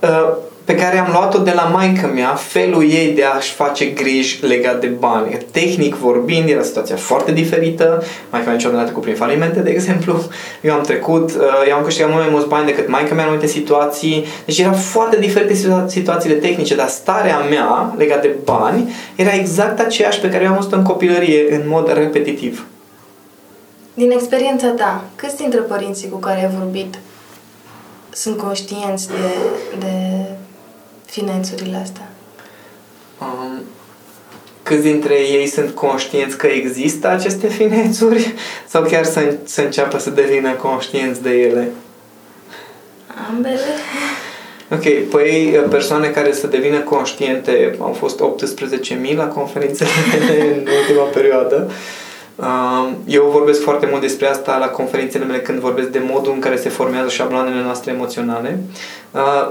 uh, 0.00 0.36
pe 0.64 0.74
care 0.74 0.98
am 0.98 1.08
luat-o 1.12 1.38
de 1.38 1.52
la 1.54 1.62
maică 1.62 2.10
mea, 2.14 2.34
felul 2.34 2.82
ei 2.82 3.12
de 3.14 3.24
a-și 3.24 3.52
face 3.52 3.84
griji 3.84 4.46
legat 4.46 4.80
de 4.80 4.86
bani. 4.86 5.38
Tehnic 5.50 5.94
vorbind, 5.94 6.48
era 6.48 6.62
situația 6.62 6.96
foarte 6.96 7.32
diferită. 7.32 8.02
Maica 8.30 8.46
mea 8.46 8.56
niciodată 8.56 8.92
cu 8.92 9.00
prin 9.00 9.14
falimente, 9.14 9.60
de 9.60 9.70
exemplu. 9.70 10.22
Eu 10.60 10.74
am 10.74 10.80
trecut, 10.80 11.30
uh, 11.30 11.68
eu 11.68 11.76
am 11.76 11.84
câștigat 11.84 12.10
mult 12.10 12.22
mai 12.22 12.30
mulți 12.30 12.48
bani 12.48 12.66
decât 12.66 12.88
maica 12.88 13.14
mea 13.14 13.24
în 13.24 13.28
anumite 13.28 13.52
situații. 13.52 14.24
Deci 14.44 14.58
erau 14.58 14.72
foarte 14.72 15.16
diferite 15.16 15.54
situa- 15.54 15.86
situațiile 15.86 16.36
tehnice, 16.36 16.74
dar 16.74 16.88
starea 16.88 17.38
mea 17.38 17.94
legat 17.96 18.22
de 18.22 18.36
bani 18.44 18.92
era 19.16 19.34
exact 19.34 19.80
aceeași 19.80 20.20
pe 20.20 20.28
care 20.28 20.44
eu 20.44 20.50
am 20.50 20.56
văzut 20.56 20.72
în 20.72 20.82
copilărie, 20.82 21.54
în 21.54 21.62
mod 21.66 21.92
repetitiv. 21.92 22.66
Din 23.94 24.10
experiența 24.10 24.68
ta, 24.68 25.04
câți 25.16 25.36
dintre 25.36 25.60
părinții 25.60 26.08
cu 26.08 26.18
care 26.18 26.40
ai 26.40 26.50
vorbit 26.58 26.98
sunt 28.10 28.36
conștienți 28.36 29.08
de, 29.08 29.34
de 29.78 30.24
finanțurile 31.12 31.76
astea? 31.76 32.08
Um, 33.20 33.62
câți 34.62 34.82
dintre 34.82 35.14
ei 35.14 35.46
sunt 35.46 35.70
conștienți 35.70 36.36
că 36.36 36.46
există 36.46 37.08
aceste 37.08 37.48
finețuri 37.48 38.34
sau 38.68 38.82
chiar 38.82 39.04
să, 39.04 39.34
să 39.44 39.60
înceapă 39.60 39.98
să 39.98 40.10
devină 40.10 40.52
conștienți 40.52 41.22
de 41.22 41.30
ele? 41.30 41.70
Ambele. 43.30 43.58
Ok, 44.70 45.08
păi 45.10 45.64
persoane 45.70 46.08
care 46.08 46.32
să 46.32 46.46
devină 46.46 46.78
conștiente 46.78 47.76
au 47.78 47.92
fost 47.92 48.22
18.000 49.08 49.14
la 49.14 49.26
conferințele 49.26 49.90
în 50.54 50.66
ultima 50.80 51.04
perioadă. 51.12 51.66
Uh, 51.68 51.72
eu 53.06 53.28
vorbesc 53.32 53.62
foarte 53.62 53.86
mult 53.90 54.00
despre 54.00 54.26
asta 54.26 54.56
la 54.56 54.66
conferințele 54.66 55.24
mele 55.24 55.40
când 55.40 55.58
vorbesc 55.58 55.88
de 55.88 56.02
modul 56.10 56.32
în 56.32 56.40
care 56.40 56.56
se 56.56 56.68
formează 56.68 57.08
șabloanele 57.08 57.62
noastre 57.62 57.92
emoționale. 57.92 58.58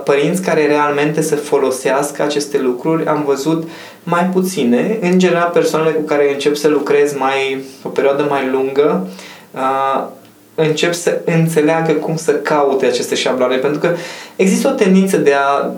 Părinți 0.04 0.42
care 0.42 0.66
realmente 0.66 1.22
să 1.22 1.36
folosească 1.36 2.22
aceste 2.22 2.60
lucruri 2.60 3.06
am 3.06 3.24
văzut 3.26 3.68
mai 4.04 4.30
puține. 4.34 4.98
În 5.02 5.20
general, 5.20 5.50
persoanele 5.54 5.92
cu 5.92 6.02
care 6.02 6.34
încep 6.34 6.56
să 6.56 6.68
lucrez 6.68 7.14
mai 7.14 7.64
o 7.84 7.90
perioadă 7.90 8.26
mai 8.30 8.50
lungă 8.52 9.08
încep 10.56 10.94
să 10.94 11.22
înțeleagă 11.26 11.92
cum 11.92 12.16
să 12.16 12.32
caute 12.32 12.86
aceste 12.86 13.16
șabloane, 13.16 13.56
pentru 13.56 13.80
că 13.80 13.96
există 14.36 14.68
o 14.68 14.72
tendință 14.72 15.18
de 15.18 15.34
a 15.34 15.72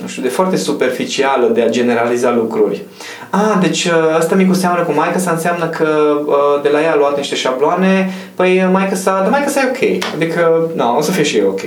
nu 0.00 0.08
știu, 0.08 0.22
de 0.22 0.28
foarte 0.28 0.56
superficială 0.56 1.46
de 1.54 1.62
a 1.62 1.68
generaliza 1.68 2.32
lucruri. 2.32 2.82
A, 3.30 3.58
deci 3.60 3.84
uh, 3.84 4.16
asta 4.18 4.34
micu 4.34 4.54
seamănă 4.54 4.82
cu 4.82 4.92
maica 4.92 5.18
sa 5.18 5.30
înseamnă 5.30 5.66
că 5.66 6.20
uh, 6.26 6.62
de 6.62 6.68
la 6.68 6.82
ea 6.82 6.92
a 6.92 6.96
luat 6.96 7.16
niște 7.16 7.34
șabloane, 7.34 8.10
păi 8.34 8.62
uh, 8.64 8.68
maica 8.72 8.94
sa, 8.94 9.18
dar 9.20 9.30
maica 9.30 9.48
sa 9.48 9.60
e 9.60 9.68
ok. 9.68 10.04
Adică, 10.14 10.70
nu, 10.74 10.96
o 10.96 11.00
să 11.00 11.10
fie 11.10 11.22
și 11.22 11.36
eu 11.36 11.48
ok. 11.48 11.60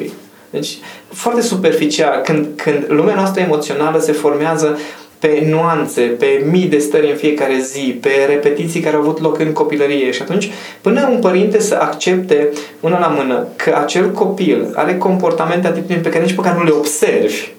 Deci, 0.49 0.77
foarte 1.13 1.41
superficial. 1.41 2.21
Când, 2.23 2.47
când 2.55 2.85
lumea 2.87 3.15
noastră 3.15 3.41
emoțională 3.41 3.99
se 3.99 4.11
formează 4.11 4.77
pe 5.19 5.47
nuanțe, 5.49 6.01
pe 6.01 6.45
mii 6.51 6.65
de 6.65 6.77
stări 6.77 7.09
în 7.09 7.15
fiecare 7.15 7.59
zi, 7.59 7.97
pe 8.01 8.09
repetiții 8.27 8.79
care 8.79 8.95
au 8.95 9.01
avut 9.01 9.21
loc 9.21 9.39
în 9.39 9.51
copilărie 9.51 10.11
și 10.11 10.21
atunci 10.21 10.51
până 10.81 11.09
un 11.11 11.19
părinte 11.19 11.59
să 11.59 11.77
accepte 11.81 12.49
una 12.79 12.99
la 12.99 13.07
mână 13.07 13.47
că 13.55 13.77
acel 13.81 14.11
copil 14.11 14.71
are 14.75 14.97
comportamente, 14.97 15.67
atitudini 15.67 16.01
pe 16.01 16.09
care 16.09 16.23
nici 16.23 16.35
pe 16.35 16.41
care 16.41 16.55
nu 16.57 16.63
le 16.63 16.71
observi, 16.71 17.51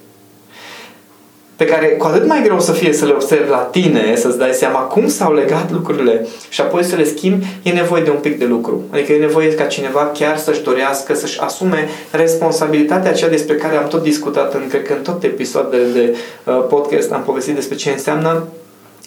pe 1.62 1.68
care 1.68 1.86
cu 1.86 2.06
atât 2.06 2.26
mai 2.26 2.42
greu 2.42 2.60
să 2.60 2.72
fie 2.72 2.92
să 2.92 3.04
le 3.04 3.12
observi 3.12 3.50
la 3.50 3.56
tine, 3.56 4.14
să-ți 4.16 4.38
dai 4.38 4.52
seama 4.52 4.78
cum 4.78 5.08
s-au 5.08 5.34
legat 5.34 5.70
lucrurile 5.70 6.26
și 6.48 6.60
apoi 6.60 6.84
să 6.84 6.96
le 6.96 7.04
schimbi, 7.04 7.46
e 7.62 7.70
nevoie 7.70 8.02
de 8.02 8.10
un 8.10 8.16
pic 8.16 8.38
de 8.38 8.44
lucru. 8.44 8.82
Adică 8.92 9.12
e 9.12 9.18
nevoie 9.18 9.54
ca 9.54 9.64
cineva 9.64 10.10
chiar 10.14 10.36
să-și 10.38 10.62
dorească, 10.62 11.14
să-și 11.14 11.40
asume 11.40 11.88
responsabilitatea 12.10 13.10
aceea 13.10 13.30
despre 13.30 13.54
care 13.54 13.76
am 13.76 13.88
tot 13.88 14.02
discutat 14.02 14.54
în, 14.54 14.60
cred 14.68 14.82
că 14.82 14.92
în 14.92 15.02
tot 15.02 15.22
episoadele 15.22 15.84
de 15.92 16.16
uh, 16.44 16.64
podcast 16.68 17.12
am 17.12 17.22
povestit 17.22 17.54
despre 17.54 17.76
ce 17.76 17.90
înseamnă 17.90 18.42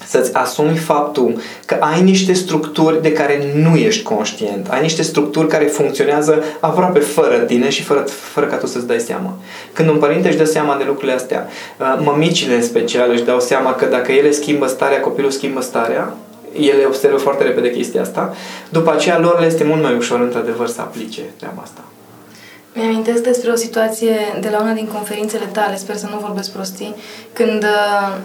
să-ți 0.04 0.34
asumi 0.34 0.78
faptul 0.78 1.42
că 1.66 1.78
ai 1.80 2.02
niște 2.02 2.34
structuri 2.34 3.02
de 3.02 3.12
care 3.12 3.52
nu 3.56 3.76
ești 3.76 4.04
conștient. 4.04 4.68
Ai 4.70 4.82
niște 4.82 5.02
structuri 5.02 5.48
care 5.48 5.66
funcționează 5.66 6.44
aproape 6.60 7.00
fără 7.00 7.38
tine 7.38 7.70
și 7.70 7.84
fără, 7.84 8.00
fără 8.10 8.46
ca 8.46 8.56
tu 8.56 8.66
să-ți 8.66 8.88
dai 8.88 9.00
seama. 9.00 9.38
Când 9.74 9.90
un 9.90 9.98
părinte 9.98 10.28
își 10.28 10.38
dă 10.38 10.46
seama 10.46 10.78
de 10.78 10.84
lucrurile 10.88 11.14
astea, 11.14 11.48
uh, 11.80 12.00
mămicile 12.04 12.56
în 12.56 12.64
special 12.64 13.12
își 13.12 13.24
dau 13.24 13.40
seama 13.40 13.74
că 13.74 13.86
dacă 13.86 14.12
ele 14.12 14.32
schimbă 14.32 14.68
starea, 14.68 15.00
copilul 15.00 15.32
schimbă 15.32 15.62
starea, 15.62 16.14
ele 16.60 16.86
observă 16.86 17.18
foarte 17.18 17.44
repede 17.44 17.72
chestia 17.72 18.02
asta, 18.02 18.34
după 18.70 18.92
aceea 18.92 19.20
lor 19.20 19.40
le 19.40 19.46
este 19.46 19.64
mult 19.64 19.82
mai 19.82 19.96
ușor, 19.96 20.20
într-adevăr, 20.20 20.68
să 20.68 20.82
aplice 20.82 21.22
treaba 21.38 21.62
asta. 21.62 21.82
Mi-amintesc 22.74 23.24
despre 23.24 23.52
o 23.52 23.56
situație 23.56 24.16
de 24.42 24.50
la 24.50 24.62
una 24.62 24.74
din 24.74 24.88
conferințele 24.94 25.46
tale, 25.52 25.76
sper 25.76 25.96
să 25.96 26.08
nu 26.12 26.20
vorbesc 26.20 26.52
prostii, 26.52 26.96
când 27.34 27.64
uh, 27.64 28.18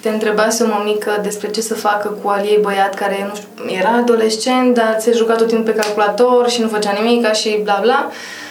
te 0.00 0.08
întrebase 0.08 0.62
o 0.62 0.66
mămică 0.66 1.18
despre 1.22 1.50
ce 1.50 1.60
să 1.60 1.74
facă 1.74 2.18
cu 2.22 2.28
al 2.28 2.44
ei 2.44 2.58
băiat 2.62 2.94
care, 2.94 3.26
nu 3.28 3.34
știu, 3.34 3.78
era 3.78 3.90
adolescent, 3.90 4.74
dar 4.74 4.96
se 4.98 5.12
juca 5.12 5.34
tot 5.34 5.48
timpul 5.48 5.72
pe 5.72 5.80
calculator 5.80 6.48
și 6.48 6.60
nu 6.60 6.68
făcea 6.68 6.92
nimic 7.00 7.32
și 7.32 7.60
bla 7.62 7.78
bla, 7.82 8.10
Uh, 8.10 8.47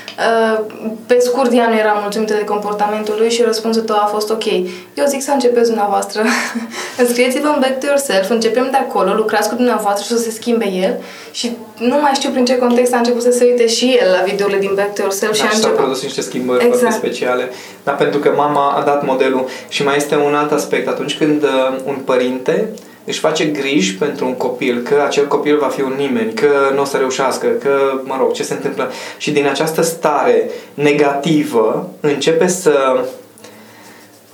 pe 1.06 1.18
scurt, 1.20 1.54
ea 1.54 1.68
nu 1.68 1.76
era 1.76 2.00
mulțumită 2.02 2.34
de 2.34 2.44
comportamentul 2.44 3.16
lui 3.18 3.30
și 3.30 3.42
răspunsul 3.42 3.82
tău 3.82 3.96
a 3.96 4.10
fost 4.12 4.30
ok. 4.30 4.46
Eu 4.94 5.06
zic 5.08 5.22
să 5.22 5.32
începeți 5.32 5.68
dumneavoastră. 5.68 6.22
Înscrieți-vă 7.02 7.48
în 7.48 7.60
Back 7.60 7.80
to 7.80 7.86
Yourself, 7.86 8.30
începem 8.30 8.68
de 8.72 8.78
acolo, 8.78 9.14
lucrați 9.14 9.50
cu 9.50 9.56
dumneavoastră 9.56 10.04
și 10.06 10.14
o 10.14 10.16
să 10.16 10.24
se 10.24 10.32
schimbe 10.32 10.66
el 10.66 10.96
și 11.32 11.58
nu 11.78 11.98
mai 12.02 12.12
știu 12.14 12.30
prin 12.30 12.46
ce 12.46 12.58
context 12.58 12.94
a 12.94 12.98
început 12.98 13.22
să 13.22 13.32
se 13.32 13.46
uite 13.46 13.68
și 13.68 13.98
el 14.02 14.12
la 14.12 14.24
videourile 14.24 14.60
din 14.60 14.72
Back 14.76 14.94
to 14.94 15.02
Yourself 15.02 15.32
da, 15.32 15.38
și 15.38 15.44
a 15.52 15.56
început. 15.56 15.76
produs 15.76 16.02
niște 16.02 16.22
schimbări 16.22 16.66
exact. 16.66 16.82
foarte 16.82 17.08
speciale. 17.08 17.52
Da, 17.84 17.92
pentru 17.92 18.20
că 18.20 18.34
mama 18.36 18.70
a 18.70 18.84
dat 18.84 19.06
modelul 19.06 19.46
și 19.68 19.84
mai 19.84 19.96
este 19.96 20.16
un 20.16 20.36
alt 20.36 20.52
aspect. 20.52 20.88
Atunci 20.88 21.18
când 21.18 21.44
uh, 21.44 21.50
un 21.86 21.96
părinte 21.96 22.70
își 23.08 23.20
face 23.20 23.46
griji 23.46 23.96
pentru 23.96 24.26
un 24.26 24.34
copil, 24.34 24.82
că 24.82 24.96
acel 25.06 25.28
copil 25.28 25.58
va 25.58 25.68
fi 25.68 25.82
un 25.82 25.94
nimeni, 25.98 26.34
că 26.34 26.72
nu 26.76 26.82
o 26.82 26.86
să 26.86 26.98
reușească, 26.98 27.48
că, 27.48 28.02
mă 28.04 28.16
rog, 28.20 28.32
ce 28.32 28.44
se 28.44 28.54
întâmplă. 28.54 28.92
Și 29.18 29.32
din 29.32 29.48
această 29.48 29.82
stare 29.82 30.50
negativă 30.74 31.90
începe 32.00 32.48
să 32.48 33.04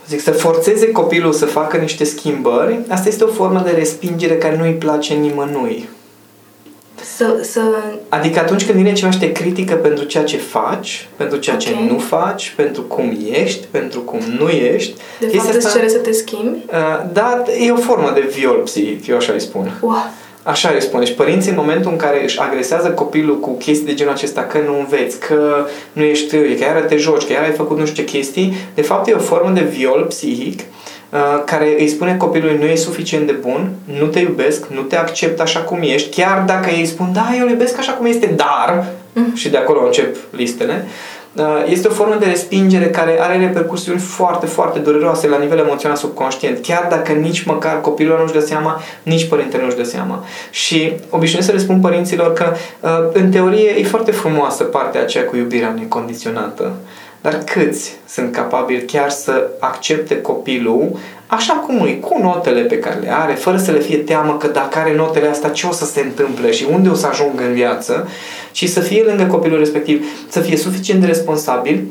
zic, 0.07 0.21
să 0.21 0.31
forțeze 0.31 0.91
copilul 0.91 1.31
să 1.31 1.45
facă 1.45 1.77
niște 1.77 2.03
schimbări, 2.03 2.79
asta 2.89 3.07
este 3.07 3.23
o 3.23 3.27
formă 3.27 3.61
de 3.65 3.71
respingere 3.71 4.37
care 4.37 4.57
nu 4.57 4.63
îi 4.63 4.73
place 4.73 5.13
nimănui. 5.13 5.89
Să, 7.01 7.39
să... 7.41 7.61
Adică 8.09 8.39
atunci 8.39 8.65
când 8.65 8.77
vine 8.77 8.93
ceva 8.93 9.11
și 9.11 9.19
te 9.19 9.31
critică 9.31 9.73
pentru 9.75 10.05
ceea 10.05 10.23
ce 10.23 10.37
faci, 10.37 11.07
pentru 11.15 11.37
ceea 11.37 11.55
okay. 11.61 11.73
ce 11.73 11.93
nu 11.93 11.99
faci, 11.99 12.53
pentru 12.55 12.81
cum 12.81 13.17
ești, 13.31 13.65
pentru 13.71 13.99
cum 13.99 14.19
nu 14.39 14.49
ești... 14.49 14.93
De 15.19 15.27
fapt 15.27 15.53
îți 15.53 15.73
cere 15.73 15.87
să 15.87 15.97
te 15.97 16.11
schimbi? 16.11 16.57
Uh, 16.67 17.09
da, 17.13 17.43
e 17.59 17.71
o 17.71 17.75
formă 17.75 18.11
de 18.13 18.29
viol 18.33 18.61
psihic, 18.63 19.07
eu 19.07 19.15
așa 19.15 19.33
îi 19.33 19.41
spun. 19.41 19.71
Wow. 19.81 20.11
Așa 20.43 20.69
îi 20.73 20.81
spun. 20.81 20.99
Deci 20.99 21.15
părinții 21.15 21.49
în 21.49 21.57
momentul 21.57 21.91
în 21.91 21.97
care 21.97 22.23
își 22.23 22.39
agresează 22.39 22.91
copilul 22.91 23.39
cu 23.39 23.51
chestii 23.57 23.85
de 23.85 23.93
genul 23.93 24.13
acesta, 24.13 24.41
că 24.41 24.57
nu 24.65 24.79
înveți, 24.79 25.19
că 25.19 25.65
nu 25.93 26.03
ești, 26.03 26.29
că 26.29 26.63
iară 26.63 26.79
te 26.79 26.97
joci, 26.97 27.23
că 27.23 27.31
iară 27.31 27.45
ai 27.45 27.51
făcut 27.51 27.77
nu 27.77 27.85
știu 27.85 28.03
ce 28.03 28.11
chestii, 28.11 28.53
de 28.73 28.81
fapt 28.81 29.07
e 29.07 29.13
o 29.13 29.19
formă 29.19 29.51
de 29.53 29.61
viol 29.61 30.05
psihic 30.09 30.59
Uh, 30.59 30.82
care 31.45 31.75
îi 31.79 31.87
spune 31.87 32.17
copilului 32.17 32.57
nu 32.57 32.65
e 32.65 32.75
suficient 32.75 33.25
de 33.25 33.31
bun, 33.31 33.69
nu 33.99 34.05
te 34.05 34.19
iubesc, 34.19 34.65
nu 34.67 34.81
te 34.81 34.95
accept 34.95 35.39
așa 35.39 35.59
cum 35.59 35.79
ești, 35.81 36.21
chiar 36.21 36.43
dacă 36.45 36.69
ei 36.69 36.85
spun 36.85 37.09
da, 37.13 37.33
eu 37.37 37.43
îl 37.43 37.49
iubesc 37.49 37.77
așa 37.77 37.91
cum 37.91 38.05
este, 38.05 38.33
dar, 38.35 38.85
mm. 39.13 39.35
și 39.35 39.49
de 39.49 39.57
acolo 39.57 39.85
încep 39.85 40.15
listele, 40.29 40.87
uh, 41.33 41.43
este 41.65 41.87
o 41.87 41.91
formă 41.91 42.15
de 42.19 42.25
respingere 42.25 42.89
care 42.89 43.21
are 43.21 43.37
repercusiuni 43.37 43.99
foarte, 43.99 44.45
foarte 44.45 44.79
dureroase 44.79 45.27
la 45.27 45.37
nivel 45.37 45.57
emoțional 45.57 45.97
subconștient, 45.97 46.61
chiar 46.61 46.87
dacă 46.89 47.11
nici 47.11 47.43
măcar 47.43 47.81
copilul 47.81 48.17
nu-și 48.19 48.33
dă 48.33 48.39
seama, 48.39 48.81
nici 49.03 49.27
părintele 49.27 49.63
nu-și 49.63 49.75
dă 49.75 49.83
seama. 49.83 50.23
Și 50.49 50.93
obișnuiesc 51.09 51.47
să 51.47 51.53
le 51.53 51.61
spun 51.61 51.79
părinților 51.79 52.33
că, 52.33 52.53
uh, 52.79 52.89
în 53.13 53.31
teorie, 53.31 53.69
e 53.79 53.83
foarte 53.83 54.11
frumoasă 54.11 54.63
partea 54.63 55.01
aceea 55.01 55.25
cu 55.25 55.35
iubirea 55.35 55.75
necondiționată. 55.77 56.71
Dar 57.23 57.43
câți 57.43 57.95
sunt 58.07 58.31
capabili 58.31 58.85
chiar 58.85 59.09
să 59.09 59.49
accepte 59.59 60.21
copilul 60.21 60.99
așa 61.27 61.53
cum 61.53 61.85
e, 61.85 61.91
cu 61.91 62.19
notele 62.21 62.61
pe 62.61 62.79
care 62.79 62.99
le 62.99 63.13
are, 63.13 63.33
fără 63.33 63.57
să 63.57 63.71
le 63.71 63.79
fie 63.79 63.97
teamă 63.97 64.37
că 64.37 64.47
dacă 64.47 64.79
are 64.79 64.95
notele 64.95 65.27
astea, 65.27 65.49
ce 65.49 65.67
o 65.67 65.71
să 65.71 65.85
se 65.85 66.01
întâmple 66.01 66.51
și 66.51 66.65
unde 66.71 66.89
o 66.89 66.93
să 66.93 67.07
ajung 67.07 67.41
în 67.47 67.53
viață, 67.53 68.09
și 68.51 68.67
să 68.67 68.79
fie 68.79 69.03
lângă 69.03 69.23
copilul 69.23 69.57
respectiv, 69.57 70.05
să 70.27 70.39
fie 70.39 70.57
suficient 70.57 70.99
de 70.99 71.05
responsabil 71.05 71.83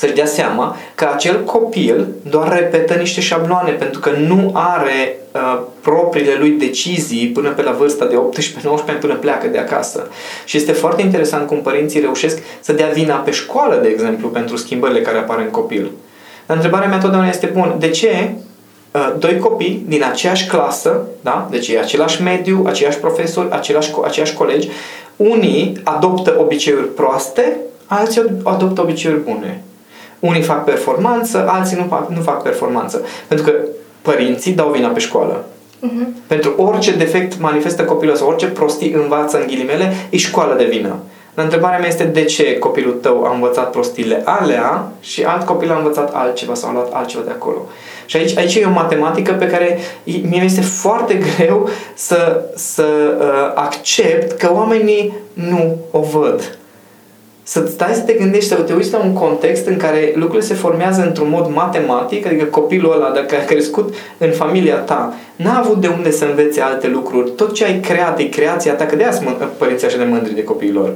să-și 0.00 0.12
dea 0.12 0.26
seama 0.26 0.76
că 0.94 1.08
acel 1.14 1.44
copil 1.44 2.08
doar 2.30 2.52
repetă 2.52 2.94
niște 2.94 3.20
șabloane 3.20 3.70
pentru 3.70 4.00
că 4.00 4.10
nu 4.10 4.50
are 4.54 5.18
uh, 5.32 5.60
propriile 5.80 6.34
lui 6.38 6.50
decizii 6.50 7.28
până 7.28 7.50
pe 7.50 7.62
la 7.62 7.70
vârsta 7.70 8.04
de 8.04 8.14
18-19 8.14 8.18
ani 8.86 8.98
până 8.98 9.14
pleacă 9.14 9.46
de 9.46 9.58
acasă. 9.58 10.08
Și 10.44 10.56
este 10.56 10.72
foarte 10.72 11.02
interesant 11.02 11.46
cum 11.46 11.62
părinții 11.62 12.00
reușesc 12.00 12.38
să 12.60 12.72
dea 12.72 12.88
vina 12.88 13.14
pe 13.14 13.30
școală, 13.30 13.78
de 13.82 13.88
exemplu, 13.88 14.28
pentru 14.28 14.56
schimbările 14.56 15.00
care 15.00 15.18
apar 15.18 15.38
în 15.38 15.50
copil. 15.50 15.90
Dar 16.46 16.56
întrebarea 16.56 16.88
mea 16.88 16.98
totdeauna 16.98 17.28
este, 17.28 17.46
bun, 17.46 17.74
de 17.78 17.88
ce 17.88 18.30
uh, 18.90 19.14
doi 19.18 19.38
copii 19.38 19.84
din 19.88 20.04
aceeași 20.04 20.46
clasă, 20.46 21.00
da? 21.20 21.48
deci 21.50 21.68
e 21.68 21.78
același 21.78 22.22
mediu, 22.22 22.64
aceiași 22.66 22.98
profesori, 22.98 23.50
același, 23.50 23.92
aceiași 24.04 24.34
colegi, 24.34 24.68
unii 25.16 25.80
adoptă 25.84 26.36
obiceiuri 26.38 26.94
proaste, 26.94 27.56
alții 27.86 28.22
adoptă 28.42 28.80
obiceiuri 28.80 29.22
bune. 29.22 29.62
Unii 30.20 30.42
fac 30.42 30.64
performanță, 30.64 31.48
alții 31.48 31.76
nu 31.76 31.86
fac, 31.88 32.10
nu 32.10 32.20
fac 32.20 32.42
performanță. 32.42 33.04
Pentru 33.28 33.46
că 33.46 33.52
părinții 34.02 34.52
dau 34.52 34.70
vina 34.70 34.88
pe 34.88 35.00
școală. 35.00 35.44
Uh-huh. 35.86 36.26
Pentru 36.26 36.54
orice 36.56 36.96
defect 36.96 37.40
manifestă 37.40 37.84
copilul 37.84 38.16
sau 38.16 38.28
orice 38.28 38.46
prostii 38.46 38.92
învață 38.92 39.38
în 39.38 39.46
ghilimele, 39.46 39.92
e 40.10 40.16
școală 40.16 40.54
de 40.54 40.64
vină. 40.64 40.96
Dar 41.34 41.44
întrebarea 41.44 41.78
mea 41.78 41.88
este 41.88 42.04
de 42.04 42.24
ce 42.24 42.58
copilul 42.58 42.92
tău 42.92 43.24
a 43.24 43.34
învățat 43.34 43.70
prostiile 43.70 44.22
alea 44.24 44.92
și 45.00 45.22
alt 45.22 45.46
copil 45.46 45.70
a 45.70 45.76
învățat 45.76 46.14
altceva 46.14 46.54
sau 46.54 46.68
a 46.70 46.72
luat 46.72 46.92
altceva 46.92 47.22
de 47.24 47.30
acolo. 47.30 47.66
Și 48.06 48.16
aici, 48.16 48.36
aici 48.36 48.54
e 48.54 48.64
o 48.64 48.70
matematică 48.70 49.32
pe 49.32 49.46
care 49.46 49.78
mie 50.04 50.42
este 50.44 50.60
foarte 50.60 51.18
greu 51.36 51.68
să, 51.94 52.44
să 52.54 52.84
uh, 53.20 53.52
accept 53.54 54.38
că 54.38 54.50
oamenii 54.54 55.12
nu 55.32 55.76
o 55.90 56.00
văd 56.00 56.58
să 57.50 57.66
stai 57.70 57.94
să 57.94 58.00
te 58.00 58.12
gândești, 58.12 58.48
să 58.48 58.54
te 58.54 58.72
uiți 58.72 58.92
la 58.92 58.98
un 58.98 59.12
context 59.12 59.66
în 59.66 59.76
care 59.76 60.12
lucrurile 60.14 60.46
se 60.46 60.54
formează 60.54 61.02
într-un 61.02 61.28
mod 61.28 61.50
matematic, 61.54 62.26
adică 62.26 62.44
copilul 62.44 62.92
ăla, 62.92 63.10
dacă 63.10 63.34
a 63.36 63.44
crescut 63.44 63.94
în 64.18 64.30
familia 64.30 64.74
ta, 64.74 65.14
n-a 65.36 65.58
avut 65.58 65.80
de 65.80 65.86
unde 65.86 66.10
să 66.10 66.24
învețe 66.24 66.60
alte 66.60 66.88
lucruri. 66.88 67.30
Tot 67.30 67.54
ce 67.54 67.64
ai 67.64 67.80
creat 67.80 68.18
e 68.18 68.24
creația 68.24 68.72
ta, 68.72 68.86
că 68.86 68.96
de 68.96 69.02
aia 69.02 69.36
părinții 69.56 69.86
așa 69.86 69.96
de 69.96 70.04
mândri 70.04 70.34
de 70.34 70.44
copiilor. 70.44 70.92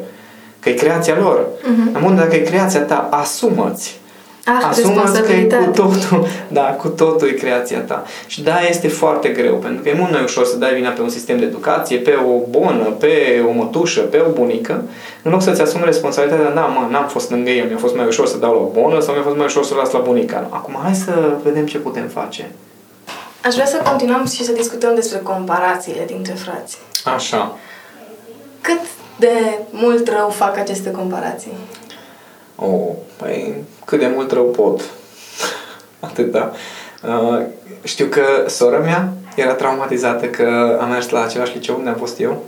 Că 0.61 0.69
e 0.69 0.73
creația 0.73 1.17
lor. 1.19 1.41
Uh-huh. 1.41 2.07
În 2.07 2.17
dacă 2.17 2.37
e 2.37 2.39
creația 2.39 2.81
ta, 2.81 3.09
asumă-ți 3.11 4.01
Ah, 4.47 4.69
Asumă 4.69 5.03
că 5.03 5.33
e 5.33 5.45
cu 5.45 5.71
totul, 5.71 6.27
da, 6.49 6.63
cu 6.63 6.89
totul 6.89 7.29
e 7.29 7.33
creația 7.33 7.81
ta. 7.81 8.05
Și 8.27 8.43
da, 8.43 8.61
este 8.69 8.89
foarte 8.89 9.29
greu, 9.29 9.55
pentru 9.55 9.83
că 9.83 9.89
e 9.89 9.95
mult 9.99 10.11
mai 10.11 10.23
ușor 10.23 10.45
să 10.45 10.57
dai 10.57 10.75
vina 10.75 10.91
pe 10.91 11.01
un 11.01 11.09
sistem 11.09 11.39
de 11.39 11.45
educație, 11.45 11.97
pe 11.97 12.15
o 12.15 12.49
bonă, 12.51 12.85
pe 12.85 13.45
o 13.49 13.53
mătușă, 13.53 14.01
pe 14.01 14.19
o 14.29 14.31
bunică, 14.31 14.83
în 15.23 15.31
loc 15.31 15.43
să-ți 15.43 15.61
asumi 15.61 15.83
responsabilitatea, 15.85 16.51
da, 16.51 16.61
mă, 16.61 16.89
n-am 16.91 17.07
fost 17.09 17.31
lângă 17.31 17.51
el, 17.51 17.67
mi-a 17.67 17.77
fost 17.77 17.95
mai 17.97 18.07
ușor 18.07 18.27
să 18.27 18.37
dau 18.37 18.53
la 18.53 18.61
o 18.61 18.81
bonă 18.81 19.01
sau 19.01 19.15
mi-a 19.15 19.23
fost 19.23 19.37
mai 19.37 19.47
ușor 19.47 19.65
să 19.65 19.75
las 19.75 19.91
la 19.91 19.99
bunica. 19.99 20.47
Acum 20.51 20.79
hai 20.83 20.95
să 20.95 21.37
vedem 21.43 21.67
ce 21.67 21.79
putem 21.79 22.07
face. 22.07 22.51
Aș 23.45 23.55
vrea 23.55 23.67
să 23.67 23.81
continuăm 23.85 24.27
și 24.27 24.45
să 24.45 24.53
discutăm 24.53 24.95
despre 24.95 25.19
comparațiile 25.19 26.05
dintre 26.07 26.33
frați. 26.33 26.79
Așa. 27.15 27.57
Cât 28.61 28.81
de 29.19 29.59
mult 29.71 30.09
rău 30.09 30.29
fac 30.29 30.59
aceste 30.59 30.91
comparații? 30.91 31.53
Oh, 32.57 32.91
păi 33.17 33.55
cât 33.85 33.99
de 33.99 34.11
mult 34.15 34.33
rău 34.33 34.45
pot. 34.45 34.81
Atâta. 36.09 36.53
Uh, 37.03 37.41
știu 37.83 38.07
că 38.07 38.23
sora 38.47 38.79
mea 38.79 39.13
era 39.37 39.53
traumatizată 39.53 40.27
că 40.27 40.79
am 40.81 40.91
mers 40.91 41.09
la 41.09 41.25
același 41.25 41.55
liceu 41.55 41.75
unde 41.79 41.89
am 41.89 41.97
fost 41.97 42.21
eu 42.21 42.43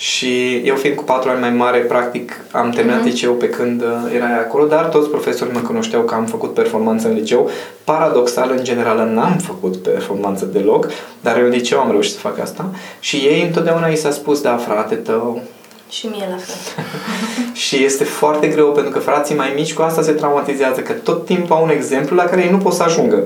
și 0.00 0.54
eu 0.64 0.74
fiind 0.74 0.96
cu 0.96 1.04
patru 1.04 1.30
ani 1.30 1.40
mai 1.40 1.50
mare, 1.50 1.78
practic 1.78 2.40
am 2.50 2.70
terminat 2.70 3.00
uh-huh. 3.00 3.04
liceu 3.04 3.32
pe 3.32 3.48
când 3.48 3.82
uh, 3.82 3.88
era 4.14 4.26
acolo, 4.26 4.66
dar 4.66 4.84
toți 4.84 5.08
profesorii 5.08 5.52
mă 5.52 5.60
cunoșteau 5.60 6.02
că 6.02 6.14
am 6.14 6.24
făcut 6.26 6.54
performanță 6.54 7.08
în 7.08 7.14
liceu. 7.14 7.50
Paradoxal, 7.84 8.54
în 8.56 8.64
general, 8.64 9.08
n-am 9.08 9.36
făcut 9.36 9.76
performanță 9.76 10.44
deloc, 10.44 10.88
dar 11.20 11.36
în 11.36 11.48
liceu 11.48 11.80
am 11.80 11.90
reușit 11.90 12.12
să 12.12 12.18
fac 12.18 12.38
asta. 12.38 12.70
Și 13.00 13.16
ei 13.16 13.42
întotdeauna 13.42 13.86
i 13.86 13.96
s-a 13.96 14.10
spus, 14.10 14.40
da, 14.40 14.56
frate 14.56 14.94
tău, 14.94 15.42
și 15.90 16.06
mie 16.06 16.26
la 16.30 16.36
fel. 16.36 16.84
și 17.64 17.84
este 17.84 18.04
foarte 18.04 18.46
greu 18.48 18.72
pentru 18.72 18.92
că 18.92 18.98
frații 18.98 19.34
mai 19.34 19.52
mici 19.54 19.74
cu 19.74 19.82
asta 19.82 20.02
se 20.02 20.12
traumatizează, 20.12 20.80
că 20.80 20.92
tot 20.92 21.24
timpul 21.24 21.56
au 21.56 21.62
un 21.62 21.70
exemplu 21.70 22.16
la 22.16 22.24
care 22.24 22.42
ei 22.42 22.50
nu 22.50 22.58
pot 22.58 22.72
să 22.72 22.82
ajungă. 22.82 23.22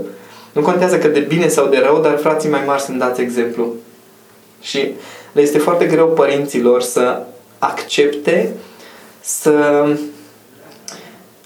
Nu 0.53 0.63
contează 0.63 0.99
că 0.99 1.09
de 1.09 1.21
bine 1.21 1.49
sau 1.49 1.67
de 1.67 1.79
rău, 1.79 2.01
dar 2.01 2.19
frații 2.19 2.51
mai 2.51 2.63
mari 2.67 2.83
sunt 2.83 2.99
dați 2.99 3.21
exemplu. 3.21 3.73
Și 4.61 4.91
le 5.33 5.41
este 5.41 5.59
foarte 5.59 5.85
greu 5.85 6.07
părinților 6.09 6.83
să 6.83 7.23
accepte 7.59 8.53
să 9.21 9.85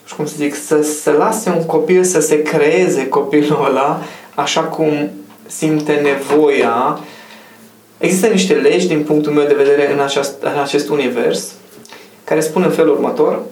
știu 0.04 0.16
cum 0.16 0.26
să 0.26 0.34
zic, 0.36 0.54
să, 0.54 0.82
să 0.82 1.10
lase 1.10 1.50
un 1.50 1.66
copil 1.66 2.04
să 2.04 2.20
se 2.20 2.42
creeze 2.42 3.08
copilul 3.08 3.64
ăla 3.68 4.02
așa 4.34 4.60
cum 4.60 5.10
simte 5.46 5.92
nevoia 5.92 6.98
Există 7.98 8.26
niște 8.26 8.54
legi, 8.54 8.86
din 8.86 9.02
punctul 9.02 9.32
meu 9.32 9.46
de 9.46 9.54
vedere, 9.54 9.92
în, 9.92 10.00
aceast, 10.00 10.42
în 10.42 10.60
acest 10.62 10.88
univers, 10.88 11.52
care 12.24 12.40
spun 12.40 12.62
în 12.62 12.70
felul 12.70 12.94
următor. 12.94 13.42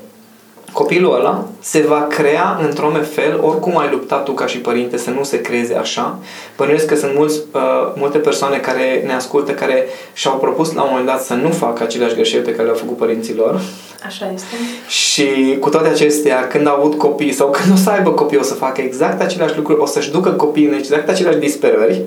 copilul 0.73 1.15
ăla 1.15 1.47
se 1.61 1.81
va 1.81 2.07
crea 2.09 2.59
într-un 2.63 3.03
fel, 3.15 3.41
oricum 3.43 3.79
ai 3.79 3.89
luptat 3.91 4.25
tu 4.25 4.33
ca 4.33 4.47
și 4.47 4.59
părinte 4.59 4.97
să 4.97 5.11
nu 5.11 5.23
se 5.23 5.41
creeze 5.41 5.75
așa. 5.75 6.19
Bănuiesc 6.57 6.87
că 6.87 6.97
sunt 6.97 7.15
mulți, 7.15 7.39
uh, 7.53 7.61
multe 7.95 8.19
persoane 8.19 8.57
care 8.57 9.03
ne 9.07 9.13
ascultă, 9.13 9.53
care 9.53 9.87
și-au 10.13 10.37
propus 10.37 10.73
la 10.73 10.83
un 10.83 10.89
moment 10.91 11.07
dat 11.07 11.23
să 11.23 11.35
nu 11.35 11.51
facă 11.51 11.83
aceleași 11.83 12.15
greșeli 12.15 12.43
pe 12.43 12.51
care 12.51 12.63
le-au 12.63 12.77
făcut 12.77 12.97
părinților. 12.97 13.61
Așa 14.07 14.31
este. 14.35 14.55
Și 14.89 15.57
cu 15.61 15.69
toate 15.69 15.89
acestea, 15.89 16.47
când 16.47 16.67
au 16.67 16.77
avut 16.77 16.99
copii 16.99 17.33
sau 17.33 17.51
când 17.51 17.73
o 17.73 17.77
să 17.77 17.91
aibă 17.91 18.11
copii, 18.11 18.39
o 18.39 18.43
să 18.43 18.55
facă 18.55 18.81
exact 18.81 19.21
aceleași 19.21 19.57
lucruri, 19.57 19.81
o 19.81 19.87
să-și 19.87 20.11
ducă 20.11 20.31
copiii 20.31 20.67
în 20.67 20.75
exact 20.75 21.09
aceleași 21.09 21.39
disperări, 21.39 22.03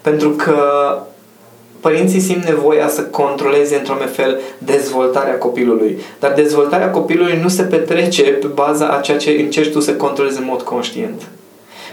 pentru 0.00 0.30
că 0.30 0.56
părinții 1.82 2.20
simt 2.20 2.44
nevoia 2.44 2.88
să 2.88 3.02
controleze 3.02 3.76
într-un 3.76 4.08
fel 4.12 4.40
dezvoltarea 4.58 5.38
copilului. 5.38 5.98
Dar 6.18 6.32
dezvoltarea 6.32 6.90
copilului 6.90 7.38
nu 7.42 7.48
se 7.48 7.62
petrece 7.62 8.22
pe 8.22 8.46
baza 8.46 8.86
a 8.86 9.00
ceea 9.00 9.18
ce 9.18 9.30
încerci 9.30 9.72
tu 9.72 9.80
să 9.80 9.92
controlezi 9.92 10.38
în 10.38 10.46
mod 10.48 10.62
conștient. 10.62 11.22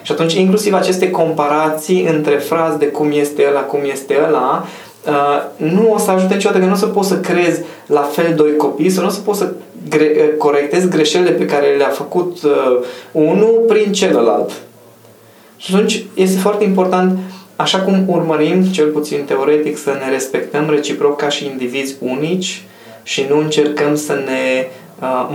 Și 0.02 0.12
atunci, 0.12 0.34
inclusiv 0.34 0.74
aceste 0.74 1.12
comparații 1.12 2.06
între 2.06 2.36
frazi 2.36 2.78
de 2.78 2.86
cum 2.86 3.12
este 3.14 3.46
ăla, 3.50 3.60
cum 3.60 3.80
este 3.92 4.18
ăla, 4.28 4.66
uh, 5.08 5.68
nu 5.70 5.94
o 5.94 5.98
să 5.98 6.12
ajute 6.12 6.34
niciodată, 6.34 6.60
că 6.60 6.66
nu 6.66 6.74
o 6.74 6.76
să 6.76 6.86
poți 6.86 7.08
să 7.08 7.20
crezi 7.20 7.62
la 7.86 8.02
fel 8.02 8.34
doi 8.36 8.56
copii 8.56 8.90
sau 8.90 9.04
nu 9.04 9.10
o 9.10 9.12
să 9.12 9.20
poți 9.20 9.40
să 9.40 9.54
gre- 9.90 10.16
uh, 10.18 10.38
corectezi 10.38 10.88
greșelile 10.88 11.32
pe 11.32 11.46
care 11.46 11.76
le-a 11.78 11.90
făcut 11.90 12.44
uh, 12.44 12.80
unul 13.12 13.64
prin 13.68 13.92
celălalt. 13.92 14.52
Și 15.58 15.76
atunci 15.76 16.06
este 16.14 16.40
foarte 16.40 16.64
important 16.64 17.12
uh, 17.12 17.39
Așa 17.60 17.80
cum 17.80 18.04
urmărim, 18.08 18.64
cel 18.64 18.88
puțin 18.88 19.24
teoretic, 19.26 19.78
să 19.78 19.90
ne 19.90 20.12
respectăm 20.12 20.70
reciproc 20.70 21.18
ca 21.18 21.30
și 21.30 21.46
indivizi 21.46 21.96
unici 22.00 22.64
și 23.04 23.26
nu 23.30 23.38
încercăm 23.38 23.96
să 23.96 24.14
ne 24.14 24.68
uh, 25.02 25.30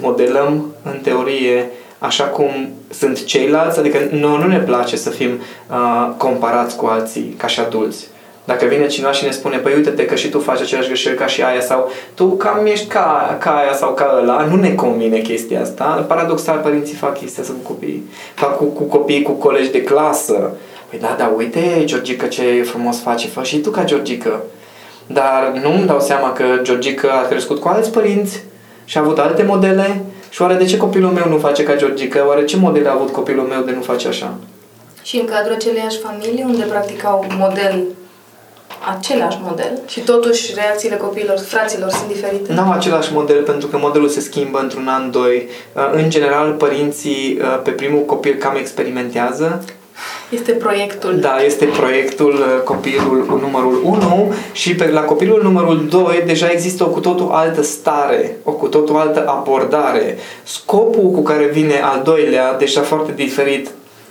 modelăm 0.00 0.74
în 0.82 0.98
teorie 1.02 1.70
așa 1.98 2.24
cum 2.24 2.68
sunt 2.90 3.24
ceilalți, 3.24 3.78
adică 3.78 3.98
nouă 4.10 4.36
nu 4.36 4.46
ne 4.46 4.58
place 4.58 4.96
să 4.96 5.10
fim 5.10 5.30
uh, 5.30 6.10
comparați 6.16 6.76
cu 6.76 6.86
alții 6.86 7.34
ca 7.36 7.46
și 7.46 7.60
adulți. 7.60 8.06
Dacă 8.44 8.64
vine 8.64 8.86
cineva 8.86 9.12
și 9.12 9.24
ne 9.24 9.30
spune, 9.30 9.56
păi 9.56 9.74
uite-te 9.74 10.04
că 10.04 10.14
și 10.14 10.28
tu 10.28 10.40
faci 10.40 10.60
același 10.60 10.86
greșeli 10.86 11.16
ca 11.16 11.26
și 11.26 11.42
aia 11.42 11.60
sau 11.60 11.90
tu 12.14 12.26
cam 12.26 12.66
ești 12.66 12.86
ca, 12.86 13.36
ca 13.40 13.50
aia 13.50 13.72
sau 13.72 13.94
ca 13.94 14.18
ăla, 14.22 14.44
nu 14.50 14.56
ne 14.56 14.74
convine 14.74 15.18
chestia 15.18 15.60
asta. 15.60 16.04
Paradoxal, 16.08 16.58
părinții 16.58 16.96
fac 16.96 17.18
chestia 17.18 17.42
asta 17.42 17.54
cu 17.62 17.72
copii. 17.72 18.04
Fac 18.34 18.56
cu, 18.56 18.64
cu 18.64 18.82
copii, 18.82 19.22
cu 19.22 19.32
colegi 19.32 19.70
de 19.70 19.82
clasă. 19.82 20.52
Păi 20.88 20.98
da, 20.98 21.14
da, 21.18 21.32
uite, 21.36 21.82
Georgica, 21.84 22.26
ce 22.26 22.62
frumos 22.62 23.00
face, 23.00 23.28
fă 23.28 23.42
și 23.42 23.58
tu 23.58 23.70
ca 23.70 23.84
Georgica. 23.84 24.42
Dar 25.06 25.52
nu 25.62 25.72
îmi 25.72 25.86
dau 25.86 26.00
seama 26.00 26.32
că 26.32 26.44
Georgica 26.62 27.12
a 27.12 27.26
crescut 27.26 27.60
cu 27.60 27.68
alți 27.68 27.90
părinți 27.90 28.42
și 28.84 28.98
a 28.98 29.00
avut 29.00 29.18
alte 29.18 29.42
modele 29.42 30.04
și 30.30 30.42
oare 30.42 30.54
de 30.54 30.64
ce 30.64 30.76
copilul 30.76 31.10
meu 31.10 31.28
nu 31.28 31.38
face 31.38 31.62
ca 31.62 31.76
Georgica? 31.76 32.26
Oare 32.26 32.44
ce 32.44 32.56
modele 32.56 32.88
a 32.88 32.92
avut 32.92 33.10
copilul 33.10 33.44
meu 33.44 33.62
de 33.62 33.72
nu 33.72 33.80
face 33.80 34.08
așa? 34.08 34.34
Și 35.02 35.16
în 35.16 35.26
cadrul 35.26 35.54
aceleiași 35.54 35.98
familii, 35.98 36.44
unde 36.46 36.64
practicau 36.64 37.26
model 37.38 37.84
același 38.96 39.38
model 39.42 39.80
și 39.86 40.00
totuși 40.00 40.54
reacțiile 40.54 40.96
copiilor, 40.96 41.38
fraților 41.38 41.90
sunt 41.90 42.08
diferite? 42.08 42.52
Nu 42.52 42.60
au 42.60 42.72
același 42.72 43.12
model 43.12 43.42
pentru 43.42 43.68
că 43.68 43.78
modelul 43.78 44.08
se 44.08 44.20
schimbă 44.20 44.58
într-un 44.58 44.88
an, 44.88 45.10
doi. 45.10 45.48
În 45.92 46.10
general, 46.10 46.52
părinții 46.52 47.40
pe 47.62 47.70
primul 47.70 48.04
copil 48.04 48.34
cam 48.34 48.56
experimentează 48.56 49.64
este 50.30 50.52
proiectul. 50.52 51.18
Da, 51.20 51.42
este 51.44 51.64
proiectul 51.64 52.32
uh, 52.32 52.62
copilul 52.64 53.38
numărul 53.42 53.80
1 53.84 54.34
și 54.52 54.74
pe, 54.74 54.90
la 54.90 55.00
copilul 55.00 55.42
numărul 55.42 55.86
2 55.88 56.22
deja 56.26 56.50
există 56.50 56.84
o 56.84 56.88
cu 56.88 57.00
totul 57.00 57.30
altă 57.32 57.62
stare, 57.62 58.36
o 58.44 58.50
cu 58.50 58.66
totul 58.66 58.96
altă 58.96 59.24
abordare. 59.26 60.16
Scopul 60.42 61.10
cu 61.10 61.22
care 61.22 61.46
vine 61.46 61.80
al 61.82 62.02
doilea, 62.04 62.56
deja 62.56 62.80
foarte 62.80 63.12
diferit 63.16 63.68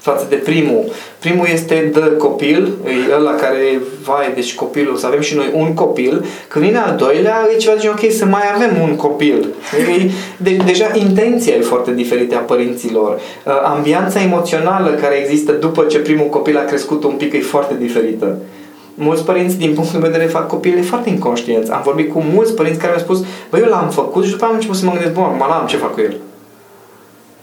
față 0.10 0.26
de 0.30 0.36
primul. 0.36 0.84
Primul 1.20 1.48
este 1.54 1.89
de 1.93 2.15
copil, 2.17 2.62
e 2.86 3.15
ăla 3.15 3.36
care, 3.43 3.82
vai, 4.04 4.32
deci 4.36 4.56
copilul, 4.56 4.96
să 4.96 5.06
avem 5.06 5.22
și 5.22 5.36
noi 5.36 5.50
un 5.54 5.74
copil. 5.74 6.26
Când 6.48 6.65
vine 6.65 6.78
al 6.78 6.96
doilea, 6.96 7.48
e 7.54 7.58
ceva 7.58 7.76
de 7.82 7.89
ok, 7.89 8.12
să 8.12 8.26
mai 8.26 8.46
avem 8.56 8.82
un 8.82 8.96
copil. 8.96 9.48
E, 10.00 10.10
de, 10.38 10.58
deja 10.65 10.91
intenția 10.93 11.56
e 11.56 11.62
foarte 11.62 11.91
diferită 11.93 12.36
a 12.36 12.39
părinților. 12.39 13.12
Uh, 13.13 13.54
ambianța 13.63 14.22
emoțională 14.22 14.89
care 14.89 15.15
există 15.15 15.52
după 15.52 15.84
ce 15.84 16.00
primul 16.00 16.30
copil 16.30 16.58
a 16.58 16.70
crescut 16.72 17.04
un 17.04 17.13
pic 17.13 17.34
e 17.34 17.39
foarte 17.39 17.76
diferită. 17.80 18.38
Mulți 18.93 19.26
părinți, 19.26 19.58
din 19.58 19.74
punct 19.74 19.91
de 19.91 19.98
vedere, 19.98 20.26
fac 20.26 20.48
copiii 20.48 20.82
foarte 20.82 21.10
inconștienți. 21.10 21.72
Am 21.72 21.82
vorbit 21.84 22.12
cu 22.12 22.24
mulți 22.34 22.56
părinți 22.56 22.80
care 22.80 22.91
mi-au 22.91 23.04
spus, 23.04 23.26
băi, 23.50 23.62
eu 23.63 23.70
l-am 23.70 23.89
făcut 23.89 24.24
și 24.26 24.32
după 24.32 24.46
am 24.46 24.54
început 24.54 24.76
să 24.76 24.86
mă 24.86 24.91
gândesc, 24.91 25.13
bă, 25.13 25.20
acum 25.20 25.46
l-am, 25.50 25.65
ce 25.67 25.78
fac 25.78 25.93
cu 25.93 26.02
el? 26.02 26.15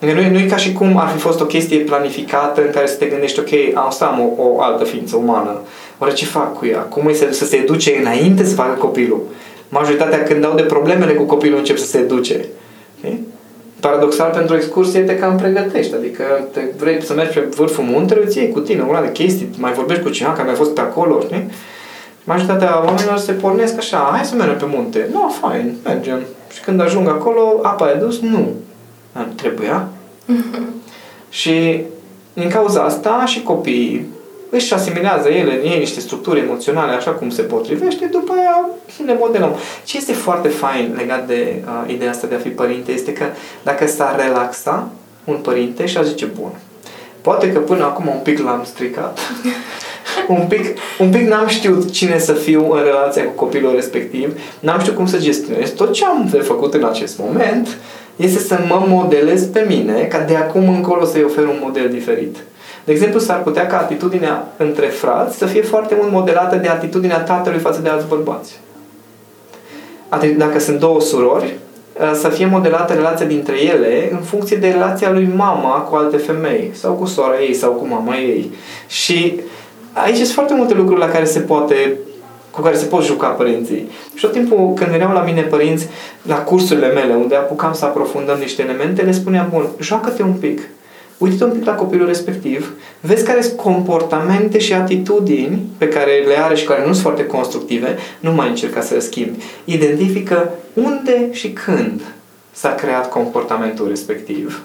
Adică 0.05 0.21
nu, 0.21 0.31
nu 0.31 0.39
e 0.39 0.47
ca 0.47 0.57
și 0.57 0.73
cum 0.73 0.97
ar 0.97 1.09
fi 1.09 1.19
fost 1.19 1.41
o 1.41 1.45
chestie 1.45 1.79
planificată 1.79 2.61
în 2.61 2.71
care 2.71 2.87
să 2.87 2.97
te 2.97 3.07
gândești, 3.07 3.39
ok, 3.39 3.49
asta 3.89 4.05
am 4.05 4.21
o, 4.21 4.43
o 4.43 4.61
altă 4.61 4.85
ființă 4.85 5.17
umană. 5.17 5.61
Oare 5.99 6.13
ce 6.13 6.25
fac 6.25 6.59
cu 6.59 6.67
ea? 6.67 6.79
Cum 6.79 7.09
e 7.09 7.13
să, 7.13 7.29
să 7.31 7.45
se 7.45 7.57
educe 7.57 7.97
înainte 8.01 8.45
să 8.45 8.55
facă 8.55 8.79
copilul? 8.79 9.23
Majoritatea 9.69 10.23
când 10.23 10.41
dau 10.41 10.55
de 10.55 10.63
problemele 10.63 11.13
cu 11.13 11.23
copilul 11.23 11.59
încep 11.59 11.79
să 11.79 11.87
se 11.87 11.99
educe. 11.99 12.45
Okay? 12.99 13.21
Paradoxal, 13.81 14.31
pentru 14.31 14.55
o 14.55 14.57
excursie 14.57 15.01
te 15.01 15.19
cam 15.19 15.37
pregătești. 15.37 15.95
Adică 15.95 16.25
te 16.53 16.61
vrei 16.79 17.03
să 17.03 17.15
mergi 17.15 17.39
pe 17.39 17.47
vârful 17.57 17.85
muntelui, 17.85 18.25
îți 18.25 18.39
iei 18.39 18.51
cu 18.51 18.61
tine 18.61 18.85
una 18.89 19.01
de 19.01 19.13
chestii, 19.13 19.51
mai 19.59 19.73
vorbești 19.73 20.03
cu 20.03 20.09
cineva 20.09 20.33
care 20.35 20.47
mai 20.47 20.57
fost 20.57 20.75
pe 20.75 20.81
acolo, 20.81 21.21
știi? 21.21 21.51
Majoritatea 22.25 22.83
oamenilor 22.85 23.19
se 23.19 23.33
pornesc 23.33 23.77
așa, 23.77 24.09
hai 24.13 24.25
să 24.25 24.35
mergem 24.35 24.57
pe 24.57 24.77
munte. 24.77 25.09
Nu, 25.13 25.21
no, 25.21 25.29
fain, 25.29 25.75
mergem. 25.85 26.21
Și 26.53 26.61
când 26.61 26.81
ajung 26.81 27.09
acolo, 27.09 27.61
apa 27.63 27.91
e 27.91 27.95
dus? 27.95 28.21
Nu 28.21 28.49
trebuia. 29.35 29.89
și 31.29 31.81
din 32.33 32.49
cauza 32.49 32.83
asta 32.83 33.25
și 33.27 33.43
copiii 33.43 34.07
își 34.51 34.75
asimilează 34.75 35.29
ele 35.29 35.53
în 35.53 35.71
ei 35.71 35.79
niște 35.79 36.01
structuri 36.01 36.41
emoționale 36.41 36.93
așa 36.93 37.11
cum 37.11 37.31
se 37.31 37.43
potrivește, 37.43 38.07
după 38.07 38.33
aia 38.39 38.69
ne 39.07 39.17
modelăm. 39.19 39.55
Ce 39.85 39.97
este 39.97 40.13
foarte 40.13 40.49
fain 40.49 40.95
legat 40.97 41.27
de 41.27 41.63
uh, 41.65 41.93
ideea 41.93 42.11
asta 42.11 42.27
de 42.27 42.35
a 42.35 42.39
fi 42.39 42.49
părinte 42.49 42.93
este 42.93 43.13
că 43.13 43.25
dacă 43.63 43.87
s-ar 43.87 44.21
relaxa 44.27 44.89
un 45.25 45.37
părinte 45.37 45.87
și 45.87 45.99
a 45.99 46.03
zice, 46.03 46.25
bun, 46.25 46.51
poate 47.21 47.53
că 47.53 47.59
până 47.59 47.85
acum 47.85 48.07
un 48.07 48.21
pic 48.23 48.39
l-am 48.39 48.63
stricat, 48.65 49.19
un 50.39 50.47
pic, 50.49 50.79
un 50.99 51.11
pic 51.11 51.29
n-am 51.29 51.47
știut 51.47 51.91
cine 51.91 52.19
să 52.19 52.33
fiu 52.33 52.73
în 52.73 52.83
relația 52.83 53.25
cu 53.25 53.31
copilul 53.31 53.75
respectiv, 53.75 54.41
n-am 54.61 54.81
știut 54.81 54.97
cum 54.97 55.07
să 55.07 55.19
gestionez 55.19 55.71
tot 55.71 55.93
ce 55.93 56.05
am 56.05 56.29
de 56.31 56.39
făcut 56.39 56.75
în 56.75 56.85
acest 56.85 57.19
moment, 57.19 57.79
este 58.17 58.39
să 58.39 58.59
mă 58.69 58.85
modelez 58.89 59.45
pe 59.45 59.65
mine, 59.69 60.03
ca 60.03 60.19
de 60.19 60.37
acum 60.37 60.69
încolo 60.69 61.05
să-i 61.05 61.23
ofer 61.23 61.45
un 61.45 61.59
model 61.63 61.89
diferit. 61.89 62.37
De 62.85 62.93
exemplu, 62.93 63.19
s-ar 63.19 63.43
putea 63.43 63.67
ca 63.67 63.79
atitudinea 63.79 64.53
între 64.57 64.87
frați 64.87 65.37
să 65.37 65.47
fie 65.47 65.63
foarte 65.63 65.97
mult 65.99 66.11
modelată 66.13 66.57
de 66.57 66.69
atitudinea 66.69 67.21
tatălui 67.21 67.59
față 67.59 67.81
de 67.81 67.89
alți 67.89 68.07
bărbați. 68.07 68.61
Dacă 70.37 70.59
sunt 70.59 70.79
două 70.79 71.01
surori, 71.01 71.55
ă, 72.11 72.15
să 72.15 72.29
fie 72.29 72.47
modelată 72.47 72.93
relația 72.93 73.27
dintre 73.27 73.63
ele 73.63 74.09
în 74.13 74.19
funcție 74.19 74.57
de 74.57 74.69
relația 74.69 75.11
lui 75.11 75.31
mama 75.35 75.71
cu 75.71 75.97
alte 75.97 76.17
femei, 76.17 76.71
sau 76.73 76.93
cu 76.93 77.05
sora 77.05 77.41
ei, 77.41 77.55
sau 77.55 77.71
cu 77.71 77.87
mama 77.87 78.17
ei. 78.17 78.51
Și 78.87 79.41
aici 79.93 80.17
sunt 80.17 80.29
foarte 80.29 80.55
multe 80.55 80.75
lucruri 80.75 81.01
la 81.01 81.09
care 81.09 81.25
se 81.25 81.41
poate 81.41 81.97
cu 82.55 82.61
care 82.61 82.77
se 82.77 82.85
pot 82.85 83.05
juca 83.05 83.29
părinții. 83.29 83.89
Și 84.15 84.25
tot 84.25 84.33
timpul 84.33 84.73
când 84.75 84.91
veneau 84.91 85.13
la 85.13 85.23
mine 85.23 85.41
părinți 85.41 85.89
la 86.23 86.37
cursurile 86.37 86.93
mele, 86.93 87.15
unde 87.15 87.35
apucam 87.35 87.73
să 87.73 87.85
aprofundăm 87.85 88.39
niște 88.39 88.63
elemente, 88.63 89.03
le 89.03 89.13
spuneam, 89.13 89.49
bun, 89.53 89.67
joacă-te 89.81 90.23
un 90.23 90.33
pic, 90.33 90.61
uite-te 91.19 91.45
un 91.45 91.51
pic 91.51 91.65
la 91.65 91.75
copilul 91.75 92.07
respectiv, 92.07 92.73
vezi 93.01 93.25
care 93.25 93.41
sunt 93.41 93.57
comportamente 93.57 94.59
și 94.59 94.73
atitudini 94.73 95.63
pe 95.79 95.89
care 95.89 96.25
le 96.27 96.39
are 96.39 96.55
și 96.55 96.65
care 96.65 96.81
nu 96.81 96.93
sunt 96.93 97.03
foarte 97.03 97.27
constructive, 97.27 97.97
nu 98.21 98.33
mai 98.33 98.49
încerca 98.49 98.81
să 98.81 98.95
le 98.95 99.01
schimbi. 99.01 99.43
Identifică 99.65 100.51
unde 100.73 101.29
și 101.33 101.51
când 101.51 102.01
s-a 102.51 102.75
creat 102.75 103.09
comportamentul 103.09 103.89
respectiv. 103.89 104.63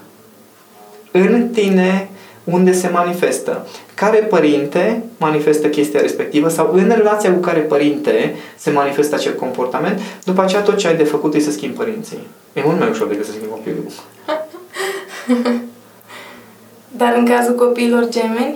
În 1.11 1.47
tine, 1.53 2.09
unde 2.51 2.71
se 2.71 2.87
manifestă. 2.87 3.67
Care 3.93 4.17
părinte 4.17 5.03
manifestă 5.17 5.67
chestia 5.67 6.01
respectivă 6.01 6.49
sau 6.49 6.71
în 6.73 6.91
relația 6.95 7.33
cu 7.33 7.39
care 7.39 7.59
părinte 7.59 8.35
se 8.55 8.71
manifestă 8.71 9.15
acel 9.15 9.35
comportament, 9.35 9.99
după 10.23 10.41
aceea 10.41 10.61
tot 10.61 10.77
ce 10.77 10.87
ai 10.87 10.95
de 10.95 11.03
făcut 11.03 11.33
e 11.33 11.39
să 11.39 11.51
schimbi 11.51 11.77
părinții. 11.77 12.27
E 12.53 12.61
mult 12.65 12.79
mai 12.79 12.89
ușor 12.89 13.07
decât 13.07 13.25
să 13.25 13.31
schimbi 13.31 13.49
copilul. 13.49 13.85
Dar 16.97 17.13
în 17.17 17.25
cazul 17.25 17.55
copiilor 17.55 18.07
gemeni, 18.09 18.55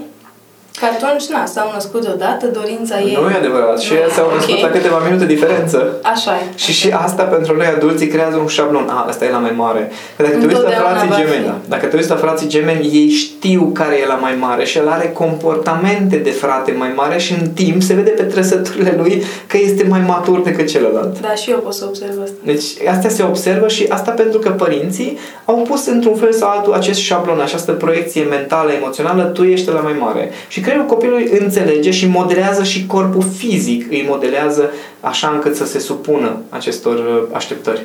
Că 0.83 0.89
atunci, 0.95 1.25
na, 1.35 1.45
s-au 1.45 1.69
născut 1.77 2.01
deodată, 2.07 2.45
dorința 2.59 2.95
ei... 3.07 3.17
Nu 3.21 3.29
e 3.29 3.37
adevărat. 3.43 3.77
Și 3.85 3.93
Nu, 3.93 4.09
s-au 4.15 4.27
născut 4.35 4.55
ok. 4.57 4.61
la 4.67 4.69
câteva 4.77 4.97
minute 5.07 5.25
diferență. 5.35 5.77
Așa 6.13 6.31
e. 6.41 6.43
Și 6.63 6.71
și 6.79 6.87
asta 7.05 7.23
pentru 7.23 7.51
noi 7.59 7.65
adulții 7.75 8.07
creează 8.07 8.37
un 8.37 8.47
șablon. 8.57 8.85
A, 8.89 9.05
ăsta 9.09 9.25
e 9.25 9.29
la 9.37 9.37
mai 9.47 9.53
mare. 9.63 9.91
Că 10.15 10.23
dacă 10.23 10.35
te 10.37 10.45
uiți 10.45 10.53
la 10.53 10.57
Întotdeauna 10.59 10.89
frații 10.89 11.09
va 11.09 11.15
fi. 11.15 11.21
gemeni, 11.21 11.45
da, 11.45 11.55
dacă 11.73 11.85
te 11.85 11.95
uiți 11.95 12.09
la 12.09 12.15
frații 12.15 12.47
gemeni, 12.47 12.83
ei 12.99 13.09
știu 13.09 13.61
care 13.79 13.95
e 14.03 14.05
la 14.07 14.19
mai 14.25 14.35
mare 14.39 14.63
și 14.65 14.77
el 14.77 14.87
are 14.95 15.07
comportamente 15.21 16.15
de 16.15 16.29
frate 16.29 16.71
mai 16.77 16.91
mare 16.95 17.17
și 17.19 17.33
în 17.41 17.49
timp 17.49 17.81
se 17.81 17.93
vede 17.93 18.09
pe 18.09 18.23
trăsăturile 18.23 18.93
lui 18.97 19.23
că 19.47 19.57
este 19.57 19.85
mai 19.89 20.03
matur 20.07 20.39
decât 20.39 20.67
celălalt. 20.67 21.19
Da, 21.21 21.33
și 21.33 21.49
eu 21.51 21.57
pot 21.57 21.73
să 21.73 21.85
observ 21.87 22.15
asta. 22.23 22.35
Deci 22.43 22.65
asta 22.95 23.09
se 23.09 23.23
observă 23.23 23.67
și 23.67 23.85
asta 23.89 24.11
pentru 24.11 24.39
că 24.39 24.49
părinții 24.49 25.17
au 25.45 25.55
pus 25.55 25.85
într-un 25.85 26.15
fel 26.15 26.31
sau 26.33 26.49
altul 26.49 26.73
acest 26.73 26.99
șablon, 26.99 27.39
această 27.41 27.71
proiecție 27.71 28.23
mentală, 28.23 28.71
emoțională, 28.71 29.23
tu 29.23 29.43
ești 29.43 29.69
la 29.71 29.79
mai 29.79 29.95
mare. 29.99 30.31
Și 30.47 30.59
creierul 30.73 30.93
copilului 30.95 31.39
înțelege 31.39 31.91
și 31.91 32.07
modelează 32.07 32.63
și 32.63 32.85
corpul 32.85 33.23
fizic 33.37 33.91
îi 33.91 34.05
modelează 34.09 34.71
așa 34.99 35.29
încât 35.33 35.55
să 35.55 35.65
se 35.65 35.79
supună 35.79 36.41
acestor 36.49 36.97
uh, 36.97 37.35
așteptări. 37.35 37.81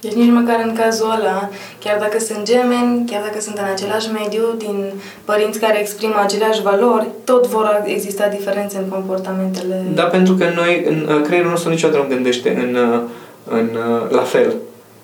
Deci 0.00 0.12
nici 0.12 0.30
măcar 0.32 0.60
în 0.64 0.74
cazul 0.74 1.10
ăla, 1.18 1.48
chiar 1.78 1.98
dacă 1.98 2.18
sunt 2.18 2.42
gemeni, 2.44 3.06
chiar 3.10 3.22
dacă 3.22 3.40
sunt 3.40 3.56
în 3.56 3.68
același 3.72 4.08
mediu, 4.12 4.42
din 4.58 4.92
părinți 5.24 5.58
care 5.58 5.80
exprimă 5.80 6.14
aceleași 6.22 6.62
valori, 6.62 7.06
tot 7.24 7.46
vor 7.46 7.82
exista 7.84 8.28
diferențe 8.28 8.76
în 8.78 8.88
comportamentele... 8.88 9.84
Da, 9.94 10.02
pentru 10.02 10.34
că 10.34 10.44
noi, 10.54 10.84
în, 10.88 11.08
uh, 11.08 11.22
creierul 11.22 11.50
nostru 11.50 11.70
niciodată 11.70 12.02
nu 12.02 12.14
gândește 12.14 12.48
în, 12.64 12.74
uh, 12.74 13.00
în, 13.58 13.68
uh, 13.74 14.10
la 14.10 14.22
fel. 14.22 14.54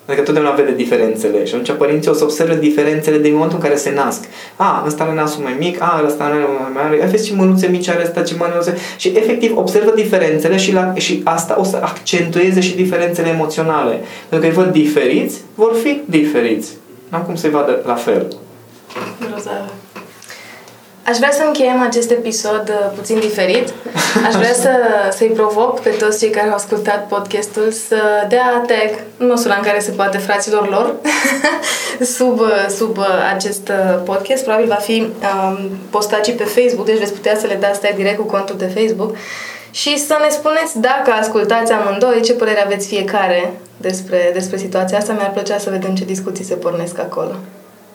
Adică 0.06 0.22
totdeauna 0.22 0.50
vede 0.50 0.72
diferențele 0.72 1.44
și 1.44 1.54
atunci 1.54 1.78
părinții 1.78 2.10
o 2.10 2.14
să 2.14 2.24
observe 2.24 2.58
diferențele 2.58 3.18
din 3.18 3.32
momentul 3.32 3.58
în 3.58 3.64
care 3.64 3.76
se 3.76 3.92
nasc. 3.94 4.24
A, 4.56 4.84
ăsta 4.86 5.04
are 5.04 5.14
nasul 5.14 5.42
mai 5.42 5.56
mic, 5.58 5.82
a, 5.82 6.02
ăsta 6.06 6.24
are 6.24 6.34
mai 6.34 6.70
mare, 6.74 7.06
vezi 7.10 7.26
ce 7.26 7.34
mânuțe 7.34 7.66
mici 7.66 7.88
are 7.88 8.02
ăsta, 8.02 8.22
ce 8.22 8.34
mânuțe... 8.38 8.76
Și 8.96 9.08
efectiv 9.08 9.56
observă 9.56 9.92
diferențele 9.94 10.56
și, 10.56 10.72
la, 10.72 10.94
și 10.94 11.20
asta 11.24 11.60
o 11.60 11.64
să 11.64 11.78
accentueze 11.82 12.60
și 12.60 12.76
diferențele 12.76 13.28
emoționale. 13.28 14.00
Pentru 14.28 14.48
că 14.48 14.54
îi 14.54 14.64
văd 14.64 14.72
diferiți, 14.72 15.40
vor 15.54 15.74
fi 15.82 16.00
diferiți. 16.04 16.72
Nu 17.08 17.16
am 17.16 17.22
cum 17.24 17.34
să-i 17.34 17.50
vadă 17.50 17.82
la 17.84 17.94
fel. 17.94 18.26
Grozavă. 19.30 19.72
Aș 21.04 21.16
vrea 21.16 21.30
să 21.30 21.42
încheiem 21.46 21.80
acest 21.80 22.10
episod 22.10 22.68
uh, 22.68 22.92
puțin 22.96 23.18
diferit. 23.20 23.68
Aș 24.26 24.34
vrea 24.34 24.52
să, 24.52 24.70
să-i 25.10 25.28
provoc 25.28 25.80
pe 25.80 25.90
toți 25.90 26.18
cei 26.18 26.30
care 26.30 26.48
au 26.48 26.54
ascultat 26.54 27.06
podcastul 27.08 27.70
să 27.70 28.26
dea 28.28 28.64
tag, 28.66 29.04
în 29.16 29.26
măsura 29.26 29.54
în 29.54 29.62
care 29.62 29.78
se 29.78 29.90
poate, 29.90 30.18
fraților 30.18 30.68
lor, 30.68 30.94
sub, 32.16 32.40
uh, 32.40 32.66
sub 32.76 32.98
uh, 32.98 33.06
acest 33.34 33.68
uh, 33.68 34.00
podcast. 34.04 34.42
Probabil 34.42 34.66
va 34.66 34.74
fi 34.74 35.00
um, 35.00 35.70
postat 35.90 36.24
și 36.24 36.32
pe 36.32 36.44
Facebook, 36.44 36.86
deci 36.86 36.98
veți 36.98 37.12
putea 37.12 37.36
să 37.36 37.46
le 37.46 37.54
dați 37.60 37.80
tag 37.80 37.94
direct 37.94 38.18
cu 38.18 38.26
contul 38.26 38.56
de 38.58 38.72
Facebook. 38.74 39.16
Și 39.70 39.98
să 39.98 40.16
ne 40.22 40.28
spuneți 40.28 40.80
dacă 40.80 41.10
ascultați 41.20 41.72
amândoi, 41.72 42.20
ce 42.22 42.32
părere 42.32 42.64
aveți 42.64 42.86
fiecare 42.86 43.52
despre, 43.76 44.30
despre 44.32 44.56
situația 44.56 44.98
asta. 44.98 45.12
Mi-ar 45.12 45.30
plăcea 45.30 45.58
să 45.58 45.70
vedem 45.70 45.94
ce 45.94 46.04
discuții 46.04 46.44
se 46.44 46.54
pornesc 46.54 46.98
acolo. 46.98 47.34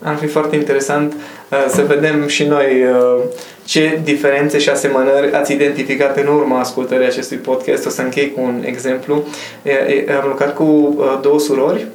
Ar 0.01 0.15
fi 0.15 0.27
foarte 0.27 0.55
interesant 0.55 1.13
uh, 1.13 1.65
să 1.67 1.81
vedem 1.81 2.27
și 2.27 2.43
noi 2.43 2.83
uh, 2.83 3.23
ce 3.65 3.99
diferențe 4.03 4.59
și 4.59 4.69
asemănări 4.69 5.33
ați 5.33 5.53
identificat 5.53 6.17
în 6.17 6.27
urma 6.27 6.59
ascultării 6.59 7.07
acestui 7.07 7.37
podcast. 7.37 7.85
O 7.85 7.89
să 7.89 8.01
închei 8.01 8.31
cu 8.31 8.41
un 8.41 8.63
exemplu. 8.65 9.23
E, 9.63 9.71
e, 9.71 10.13
am 10.21 10.27
lucrat 10.27 10.55
cu 10.55 10.63
uh, 10.63 11.19
două 11.21 11.39
surori, 11.39 11.87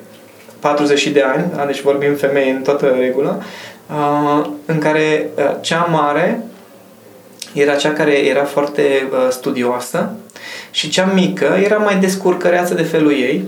40 0.60 1.06
de 1.06 1.22
ani, 1.22 1.44
da, 1.56 1.64
deci 1.64 1.80
vorbim 1.80 2.14
femei 2.14 2.50
în 2.50 2.62
toată 2.62 2.96
regula, 2.98 3.38
uh, 3.90 4.46
în 4.66 4.78
care 4.78 5.30
uh, 5.36 5.56
cea 5.60 5.88
mare 5.90 6.44
era 7.52 7.74
cea 7.74 7.92
care 7.92 8.26
era 8.26 8.44
foarte 8.44 9.08
uh, 9.10 9.30
studioasă 9.30 10.10
și 10.70 10.88
cea 10.88 11.04
mică 11.14 11.58
era 11.64 11.76
mai 11.76 11.96
descurcăreață 11.96 12.74
de 12.74 12.82
felul 12.82 13.12
ei 13.12 13.44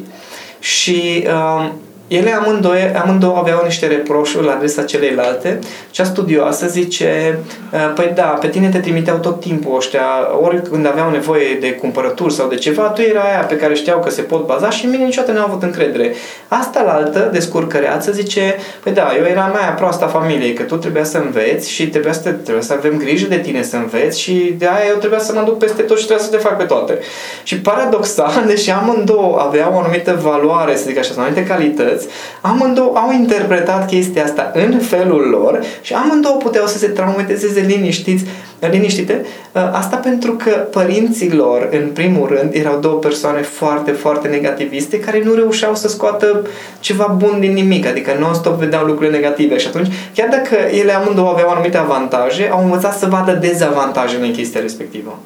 și 0.59 1.27
uh, 1.27 1.71
ele 2.09 2.33
amândouă, 2.33 2.75
amândouă 3.03 3.37
aveau 3.37 3.61
niște 3.64 3.87
reproșuri 3.87 4.47
la 4.47 4.53
adresa 4.53 4.83
celeilalte. 4.83 5.59
Cea 5.90 6.05
studioasă 6.05 6.67
zice, 6.67 7.38
uh, 7.73 7.93
păi 7.95 8.12
da, 8.14 8.23
pe 8.23 8.49
tine 8.49 8.69
te 8.69 8.79
trimiteau 8.79 9.19
tot 9.19 9.40
timpul 9.40 9.77
ăștia, 9.77 10.03
ori 10.43 10.62
când 10.62 10.87
aveau 10.87 11.11
nevoie 11.11 11.57
de 11.61 11.73
cumpărături 11.73 12.33
sau 12.33 12.49
de 12.49 12.55
ceva, 12.55 12.83
tu 12.83 13.01
era 13.01 13.21
aia 13.21 13.45
pe 13.49 13.57
care 13.57 13.75
știau 13.75 13.99
că 14.01 14.11
se 14.11 14.23
pot 14.23 14.47
baza 14.47 14.71
și 14.71 14.85
în 14.85 14.90
mine 14.90 15.05
niciodată 15.05 15.33
n-au 15.33 15.47
avut 15.47 15.62
încredere. 15.62 16.14
Asta 16.49 16.83
la 16.83 16.93
altă, 16.93 17.29
descurcăreață, 17.33 18.12
zice, 18.12 18.57
păi 18.83 18.93
da, 18.93 19.12
eu 19.19 19.25
eram 19.25 19.51
mai 19.51 19.75
proasta 19.77 20.07
familiei, 20.07 20.53
că 20.53 20.62
tu 20.62 20.77
trebuia 20.77 21.05
să 21.05 21.19
înveți 21.19 21.71
și 21.71 21.88
trebuia 21.88 22.12
să, 22.12 22.21
te, 22.21 22.31
trebuia 22.31 22.62
să 22.62 22.73
avem 22.73 22.97
grijă 22.97 23.27
de 23.29 23.38
tine 23.38 23.62
să 23.62 23.77
înveți 23.77 24.21
și 24.21 24.55
de 24.59 24.67
aia 24.67 24.88
eu 24.88 24.97
trebuia 24.97 25.19
să 25.19 25.33
mă 25.33 25.43
duc 25.45 25.59
peste 25.59 25.83
tot 25.83 25.99
și 25.99 26.07
trebuia 26.07 26.27
să 26.27 26.31
te 26.31 26.37
fac 26.43 26.57
pe 26.57 26.64
toate. 26.64 26.99
Și 27.43 27.61
paradoxal, 27.61 28.45
deși 28.47 28.71
amândouă 28.71 29.40
aveau 29.40 29.73
o 29.75 29.79
anumită 29.79 30.19
valoare, 30.23 30.77
să 30.77 30.85
zic 30.87 30.99
așa, 30.99 31.12
sau 31.12 31.23
anumite 31.23 31.47
calități, 31.47 31.94
amândouă 32.41 32.97
au 32.97 33.13
interpretat 33.13 33.87
chestia 33.87 34.25
asta 34.25 34.51
în 34.55 34.79
felul 34.79 35.29
lor 35.29 35.65
și 35.81 35.93
amândouă 35.93 36.37
puteau 36.37 36.67
să 36.67 36.79
se 36.79 36.87
traumatizeze 36.87 37.61
liniștiți, 37.61 38.25
liniștite. 38.71 39.25
Asta 39.73 39.97
pentru 39.97 40.33
că 40.33 40.51
părinții 40.51 41.33
lor, 41.33 41.69
în 41.73 41.89
primul 41.93 42.29
rând, 42.29 42.55
erau 42.55 42.79
două 42.79 42.99
persoane 42.99 43.43
foarte, 43.43 43.91
foarte 43.91 44.29
negativiste 44.29 45.01
care 45.01 45.23
nu 45.25 45.35
reușeau 45.35 45.75
să 45.75 45.89
scoată 45.89 46.47
ceva 46.81 47.15
bun 47.19 47.41
din 47.41 47.53
nimic, 47.53 47.87
adică 47.87 48.17
non-stop 48.19 48.59
vedeau 48.59 48.85
lucruri 48.85 49.11
negative 49.11 49.59
și 49.59 49.67
atunci, 49.67 49.93
chiar 50.15 50.29
dacă 50.29 50.57
ele 50.81 50.93
amândouă 50.93 51.29
aveau 51.29 51.49
anumite 51.49 51.77
avantaje, 51.77 52.49
au 52.53 52.63
învățat 52.63 52.99
să 52.99 53.07
vadă 53.07 53.33
dezavantajele 53.33 54.27
în 54.27 54.33
chestia 54.33 54.61
respectivă. 54.61 55.19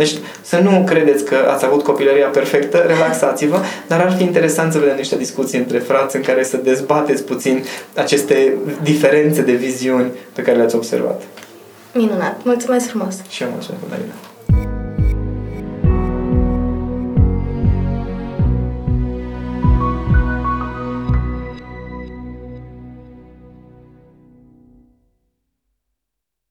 Deci 0.00 0.14
să 0.42 0.58
nu 0.58 0.84
credeți 0.86 1.24
că 1.24 1.36
ați 1.48 1.64
avut 1.64 1.82
copilăria 1.82 2.26
perfectă, 2.26 2.78
relaxați-vă, 2.86 3.58
dar 3.86 4.00
ar 4.00 4.12
fi 4.16 4.22
interesant 4.22 4.72
să 4.72 4.78
vedem 4.78 4.96
niște 4.96 5.16
discuții 5.16 5.58
între 5.58 5.78
frați 5.78 6.16
în 6.16 6.22
care 6.22 6.44
să 6.44 6.56
dezbateți 6.56 7.24
puțin 7.24 7.64
aceste 7.96 8.56
diferențe 8.82 9.42
de 9.42 9.52
viziuni 9.52 10.10
pe 10.32 10.42
care 10.42 10.56
le-ați 10.56 10.74
observat. 10.74 11.22
Minunat! 11.92 12.40
Mulțumesc 12.44 12.88
frumos! 12.88 13.14
Și 13.28 13.42
eu 13.42 13.48
mulțumesc, 13.50 13.82
Madalina. 13.82 14.29